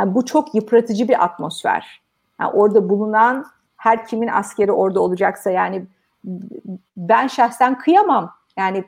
[0.00, 2.02] Yani bu çok yıpratıcı bir atmosfer.
[2.40, 5.86] Yani orada bulunan her kimin askeri orada olacaksa yani
[6.96, 8.34] ben şahsen kıyamam.
[8.58, 8.84] Yani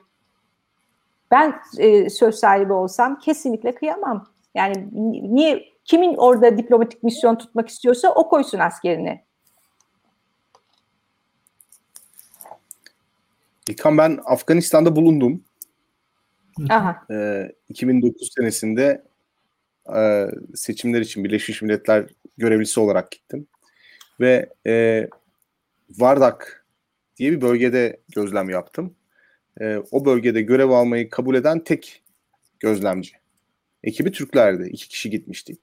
[1.31, 4.27] ben e, söz sahibi olsam kesinlikle kıyamam.
[4.55, 4.89] Yani
[5.35, 9.30] niye kimin orada diplomatik misyon tutmak istiyorsa o koysun askerini.
[13.71, 15.45] İlkan ben Afganistan'da bulundum.
[16.71, 17.07] Aha.
[17.11, 19.05] Ee, 2009 senesinde
[19.97, 22.07] e, seçimler için Birleşmiş Milletler
[22.39, 23.47] görevlisi olarak gittim.
[24.21, 25.07] Ve e,
[25.99, 26.67] Vardak
[27.17, 28.95] diye bir bölgede gözlem yaptım.
[29.61, 32.03] E, o bölgede görev almayı kabul eden tek
[32.61, 33.13] gözlemci.
[33.85, 34.69] Ekibi Türklerdi.
[34.69, 35.57] İki kişi gitmişti.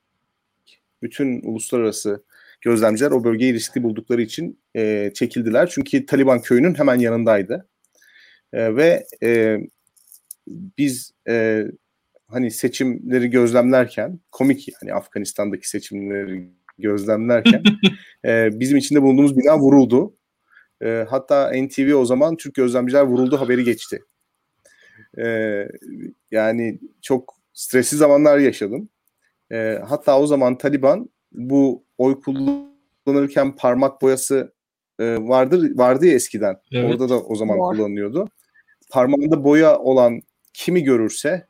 [1.01, 2.23] Bütün uluslararası
[2.61, 5.69] gözlemciler o bölgeyi riskli buldukları için e, çekildiler.
[5.69, 7.67] Çünkü Taliban köyünün hemen yanındaydı.
[8.53, 9.59] E, ve e,
[10.47, 11.65] biz e,
[12.27, 17.63] hani seçimleri gözlemlerken komik yani Afganistan'daki seçimleri gözlemlerken
[18.25, 20.17] e, bizim içinde bulunduğumuz bina vuruldu.
[20.81, 24.03] E, hatta NTV o zaman Türk gözlemciler vuruldu haberi geçti.
[25.17, 25.25] E,
[26.31, 28.89] yani çok stresli zamanlar yaşadım.
[29.51, 34.53] E, hatta o zaman Taliban bu oy kullanırken parmak boyası
[34.99, 36.55] e, vardır vardı ya eskiden.
[36.71, 36.91] Evet.
[36.91, 37.75] Orada da o zaman Var.
[37.75, 38.29] kullanılıyordu.
[38.89, 40.21] Parmağında boya olan
[40.53, 41.47] kimi görürse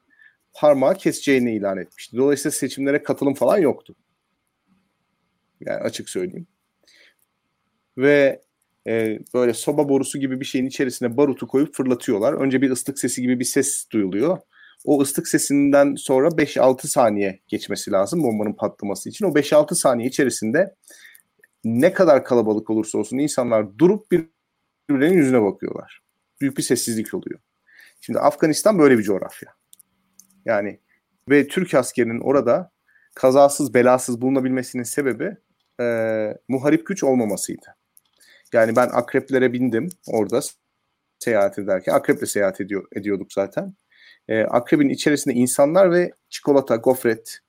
[0.54, 2.18] parmağı keseceğini ilan etmişti.
[2.18, 3.96] Dolayısıyla seçimlere katılım falan yoktu.
[5.60, 6.48] Yani açık söyleyeyim.
[7.98, 8.42] Ve
[8.88, 12.34] e, böyle soba borusu gibi bir şeyin içerisine barutu koyup fırlatıyorlar.
[12.34, 14.38] Önce bir ıslık sesi gibi bir ses duyuluyor.
[14.86, 19.26] O ıslık sesinden sonra 5-6 saniye geçmesi lazım bombanın patlaması için.
[19.26, 20.76] O 5-6 saniye içerisinde
[21.64, 26.07] ne kadar kalabalık olursa olsun insanlar durup birbirlerinin yüzüne bakıyorlar.
[26.42, 27.40] Büyük bir sessizlik oluyor.
[28.02, 29.54] Şimdi Afganistan böyle bir coğrafya.
[30.46, 30.80] Yani
[31.30, 32.72] ve Türk askerinin orada
[33.16, 35.38] kazasız belasız bulunabilmesinin sebebi
[35.82, 37.76] e, muharip güç olmamasıydı.
[38.54, 40.40] Yani ben akreplere bindim orada
[41.20, 41.94] seyahat ederken.
[41.94, 43.74] Akreple seyahat ediyor, ediyorduk zaten.
[44.28, 47.40] E, akrebin içerisinde insanlar ve çikolata, gofret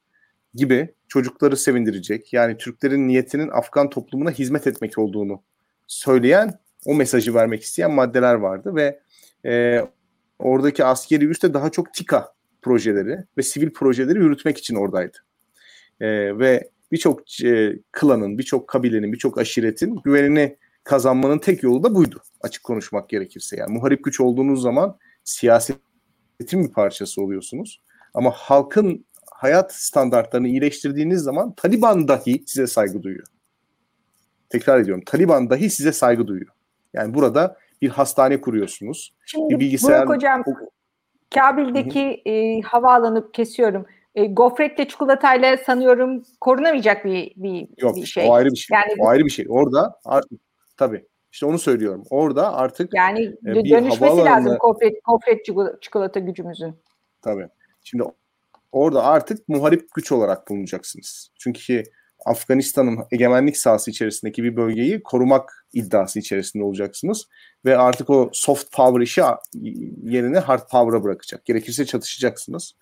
[0.55, 2.33] gibi çocukları sevindirecek.
[2.33, 5.43] Yani Türklerin niyetinin Afgan toplumuna hizmet etmek olduğunu
[5.87, 9.01] söyleyen, o mesajı vermek isteyen maddeler vardı ve
[9.47, 9.83] e,
[10.39, 15.19] oradaki askeri üste daha çok TİKA projeleri ve sivil projeleri yürütmek için oradaydı.
[16.01, 22.23] E, ve birçok e, klanın, birçok kabilenin, birçok aşiretin güvenini kazanmanın tek yolu da buydu.
[22.41, 23.57] Açık konuşmak gerekirse.
[23.57, 25.79] Yani muharip güç olduğunuz zaman siyasetin
[26.53, 27.83] bir parçası oluyorsunuz.
[28.15, 33.27] Ama halkın hayat standartlarını iyileştirdiğiniz zaman Taliban dahi size saygı duyuyor.
[34.49, 35.03] Tekrar ediyorum.
[35.07, 36.58] Taliban dahi size saygı duyuyor.
[36.95, 39.15] Yani burada bir hastane kuruyorsunuz.
[39.27, 40.07] Şimdi bir bilgisayar...
[40.07, 40.45] Burak Hocam,
[41.35, 43.87] Kabil'deki e, havaalanı kesiyorum.
[44.15, 48.29] E, gofretle çikolatayla sanıyorum korunamayacak bir bir, Yok, bir şey.
[48.29, 48.75] O ayrı bir şey.
[48.75, 49.47] Yani, o ayrı bir şey.
[49.49, 50.41] Orada artık
[50.77, 52.03] tabii işte onu söylüyorum.
[52.11, 54.31] Orada artık yani e, bir dönüşmesi havaalanında...
[54.31, 55.45] lazım gofret, gofret
[55.83, 56.75] çikolata gücümüzün.
[57.23, 57.49] Tabii.
[57.85, 58.05] Şimdi
[58.73, 61.31] orada artık muharip güç olarak bulunacaksınız.
[61.39, 61.83] Çünkü
[62.27, 67.29] Afganistan'ın egemenlik sahası içerisindeki bir bölgeyi korumak iddiası içerisinde olacaksınız.
[67.65, 69.23] Ve artık o soft power işi
[70.03, 71.45] yerine hard power'a bırakacak.
[71.45, 72.73] Gerekirse çatışacaksınız.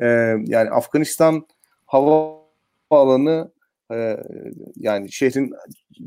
[0.00, 0.06] Ee,
[0.46, 1.46] yani Afganistan
[1.86, 2.38] hava
[2.90, 3.52] alanı
[3.92, 4.16] e,
[4.76, 5.54] yani şehrin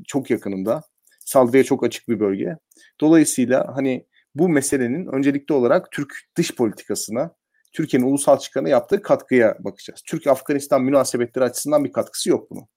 [0.08, 0.82] çok yakınında.
[1.20, 2.58] Saldırıya çok açık bir bölge.
[3.02, 4.06] Dolayısıyla hani
[4.36, 7.36] bu meselenin öncelikli olarak Türk dış politikasına,
[7.74, 10.02] Türkiye'nin ulusal çıkarına yaptığı katkıya bakacağız.
[10.08, 12.68] Türk-Afganistan münasebetleri açısından bir katkısı yok bunun.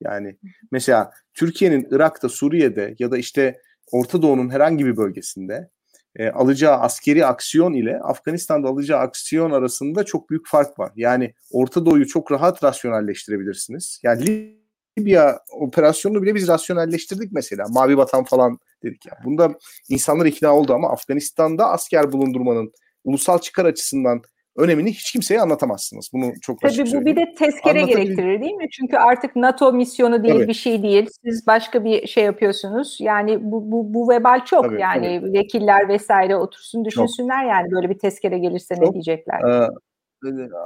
[0.00, 0.36] Yani
[0.72, 3.60] mesela Türkiye'nin Irak'ta, Suriye'de ya da işte
[3.92, 5.70] Orta Doğu'nun herhangi bir bölgesinde
[6.16, 10.92] e, alacağı askeri aksiyon ile Afganistan'da alacağı aksiyon arasında çok büyük fark var.
[10.96, 14.00] Yani Orta Doğu'yu çok rahat rasyonelleştirebilirsiniz.
[14.02, 14.54] Yani
[14.98, 17.64] Libya operasyonunu bile biz rasyonelleştirdik mesela.
[17.68, 19.12] Mavi Vatan falan dedik ya.
[19.24, 19.54] Bunda
[19.88, 22.72] insanlar ikna oldu ama Afganistan'da asker bulundurmanın
[23.04, 24.22] ulusal çıkar açısından
[24.56, 26.10] önemini hiç kimseye anlatamazsınız.
[26.12, 28.70] Bunu çok Tabii bu bir de tezkere gerektirir değil mi?
[28.70, 30.48] Çünkü artık NATO misyonu değil, tabii.
[30.48, 31.08] bir şey değil.
[31.24, 32.96] Siz başka bir şey yapıyorsunuz.
[33.00, 34.64] Yani bu bu, bu vebal çok.
[34.64, 35.32] Tabii, yani tabii.
[35.32, 37.50] vekiller vesaire otursun düşünsünler çok.
[37.50, 39.40] yani böyle bir tezkere gelirse çok, ne diyecekler.
[39.40, 39.68] E,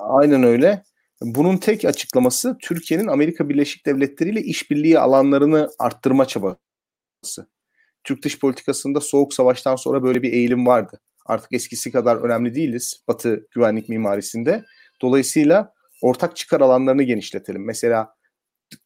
[0.00, 0.82] aynen öyle.
[1.22, 6.56] Bunun tek açıklaması Türkiye'nin Amerika Birleşik Devletleri ile işbirliği alanlarını arttırma çabası.
[8.04, 11.00] Türk dış politikasında soğuk savaştan sonra böyle bir eğilim vardı.
[11.24, 14.64] Artık eskisi kadar önemli değiliz Batı güvenlik mimarisinde.
[15.02, 15.72] Dolayısıyla
[16.02, 17.64] ortak çıkar alanlarını genişletelim.
[17.64, 18.14] Mesela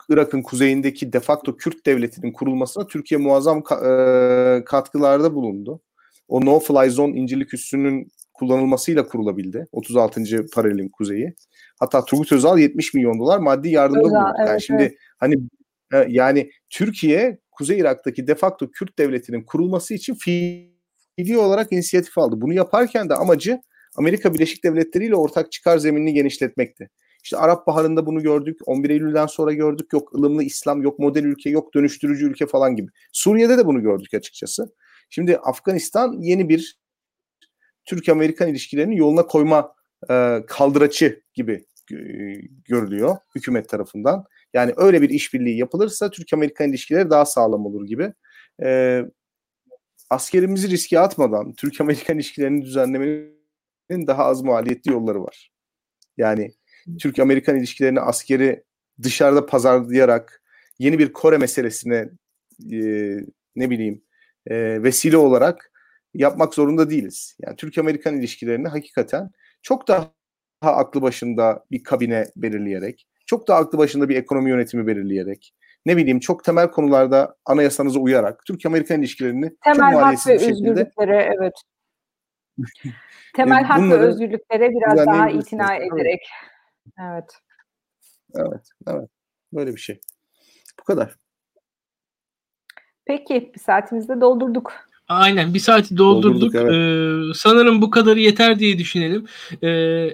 [0.09, 5.80] Irak'ın kuzeyindeki de facto Kürt devletinin kurulmasına Türkiye muazzam ka- e, katkılarda bulundu.
[6.28, 9.66] O no-fly zone incirlik üssünün kullanılmasıyla kurulabildi.
[9.72, 10.47] 36.
[10.55, 11.34] paralelin kuzeyi.
[11.80, 14.34] Hatta Turgut Özal 70 milyon dolar maddi yardımda bulundu.
[14.39, 14.95] Evet, yani şimdi evet.
[15.18, 15.34] hani
[15.93, 20.14] e, yani Türkiye Kuzey Irak'taki de facto Kürt devletinin kurulması için
[21.19, 22.41] fiili olarak inisiyatif aldı.
[22.41, 23.61] Bunu yaparken de amacı
[23.97, 26.89] Amerika Birleşik Devletleri ile ortak çıkar zeminini genişletmekti.
[27.25, 28.59] İşte Arap Baharı'nda bunu gördük.
[28.66, 29.93] 11 Eylül'den sonra gördük.
[29.93, 32.91] Yok ılımlı İslam, yok model ülke, yok dönüştürücü ülke falan gibi.
[33.12, 34.75] Suriye'de de bunu gördük açıkçası.
[35.11, 36.79] Şimdi Afganistan yeni bir
[37.85, 39.75] Türk-Amerikan ilişkilerini yoluna koyma
[40.11, 41.97] e, kaldıraçı gibi e,
[42.64, 44.25] görülüyor hükümet tarafından.
[44.55, 48.12] Yani öyle bir işbirliği yapılırsa Türk-Amerikan ilişkileri daha sağlam olur gibi.
[48.62, 49.03] E,
[50.11, 55.51] askerimizi riske atmadan Türk-Amerikan ilişkilerini düzenlemenin daha az maliyetli yolları var.
[56.17, 56.53] Yani
[57.01, 58.65] Türk-Amerikan ilişkilerini askeri
[59.03, 60.43] dışarıda pazarlayarak
[60.79, 62.09] yeni bir Kore meselesine
[62.73, 62.81] e,
[63.57, 64.03] ne bileyim
[64.47, 65.73] e, vesile olarak
[66.15, 67.37] yapmak zorunda değiliz.
[67.41, 69.31] Yani Türk-Amerikan ilişkilerini hakikaten
[69.63, 70.13] çok daha
[70.63, 75.55] aklı başında bir kabine belirleyerek, çok daha aklı başında bir ekonomi yönetimi belirleyerek,
[75.89, 81.55] ne bileyim çok temel konularda anayasanıza uyarak Türk-Amerikan ilişkilerini temel çok hak ve özgürlüklere evet.
[83.36, 86.28] temel hak ve özgürlüklere biraz daha itina ederek.
[87.01, 87.30] Evet.
[88.34, 89.11] Evet, evet.
[89.53, 90.01] Böyle bir şey.
[90.80, 91.14] Bu kadar.
[93.05, 94.72] Peki, bir saatimizde doldurduk.
[95.09, 96.35] Aynen bir saati doldurduk.
[96.35, 97.31] doldurduk evet.
[97.31, 99.27] ee, sanırım bu kadarı yeter diye düşünelim.
[99.63, 99.69] Ee,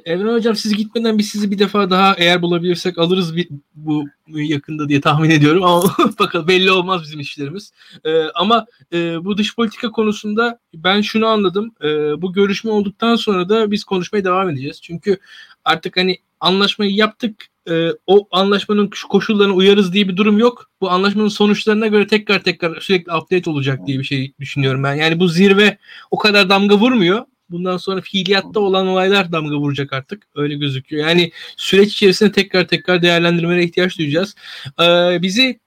[0.05, 4.89] Emre Hocam siz gitmeden biz sizi bir defa daha eğer bulabilirsek alırız bir, bu yakında
[4.89, 5.83] diye tahmin ediyorum ama
[6.19, 7.73] bakalım belli olmaz bizim işlerimiz.
[8.05, 11.75] Ee, ama e, bu dış politika konusunda ben şunu anladım.
[11.83, 14.83] Ee, bu görüşme olduktan sonra da biz konuşmaya devam edeceğiz.
[14.83, 15.19] Çünkü
[15.65, 20.71] artık hani anlaşmayı yaptık e, o anlaşmanın koşullarına uyarız diye bir durum yok.
[20.81, 24.95] Bu anlaşmanın sonuçlarına göre tekrar tekrar sürekli update olacak diye bir şey düşünüyorum ben.
[24.95, 25.79] Yani bu zirve
[26.11, 27.25] o kadar damga vurmuyor.
[27.51, 30.27] Bundan sonra fiiliyatta olan olaylar damga vuracak artık.
[30.35, 31.09] Öyle gözüküyor.
[31.09, 34.35] Yani süreç içerisinde tekrar tekrar değerlendirmeye ihtiyaç duyacağız.
[34.81, 35.61] Ee, bizi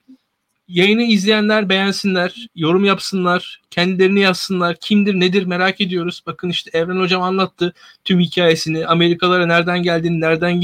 [0.68, 4.78] yayını izleyenler beğensinler, yorum yapsınlar, kendilerini yazsınlar.
[4.82, 6.22] Kimdir, nedir merak ediyoruz.
[6.26, 7.74] Bakın işte Evren Hocam anlattı
[8.04, 8.88] tüm hikayesini.
[8.88, 10.62] Amerikalara nereden geldiğini, nereden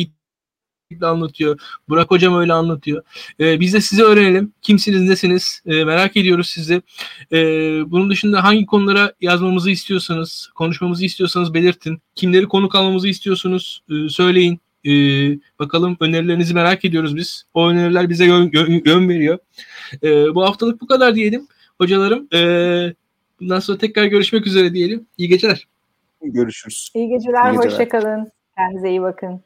[0.94, 1.60] gitti anlatıyor.
[1.90, 3.04] Burak hocam öyle anlatıyor.
[3.40, 4.54] Ee, biz de sizi öğrenelim.
[4.62, 5.62] Kimsiniz, nesiniz?
[5.66, 6.82] Ee, merak ediyoruz sizi.
[7.32, 7.38] Ee,
[7.92, 12.02] bunun dışında hangi konulara yazmamızı istiyorsanız, konuşmamızı istiyorsanız belirtin.
[12.16, 14.60] Kimleri konuk almamızı istiyorsunuz ee, söyleyin.
[14.86, 17.44] Ee, bakalım önerilerinizi merak ediyoruz biz.
[17.54, 19.38] O öneriler bize yön, yön, yön veriyor.
[20.04, 21.48] Ee, bu haftalık bu kadar diyelim.
[21.78, 22.94] Hocalarım ee,
[23.40, 25.08] bundan sonra tekrar görüşmek üzere diyelim.
[25.18, 25.68] İyi geceler.
[26.22, 26.92] Görüşürüz.
[26.96, 27.72] İyi geceler, iyi geceler.
[27.72, 28.32] hoşçakalın.
[28.58, 29.42] Kendinize iyi bakın.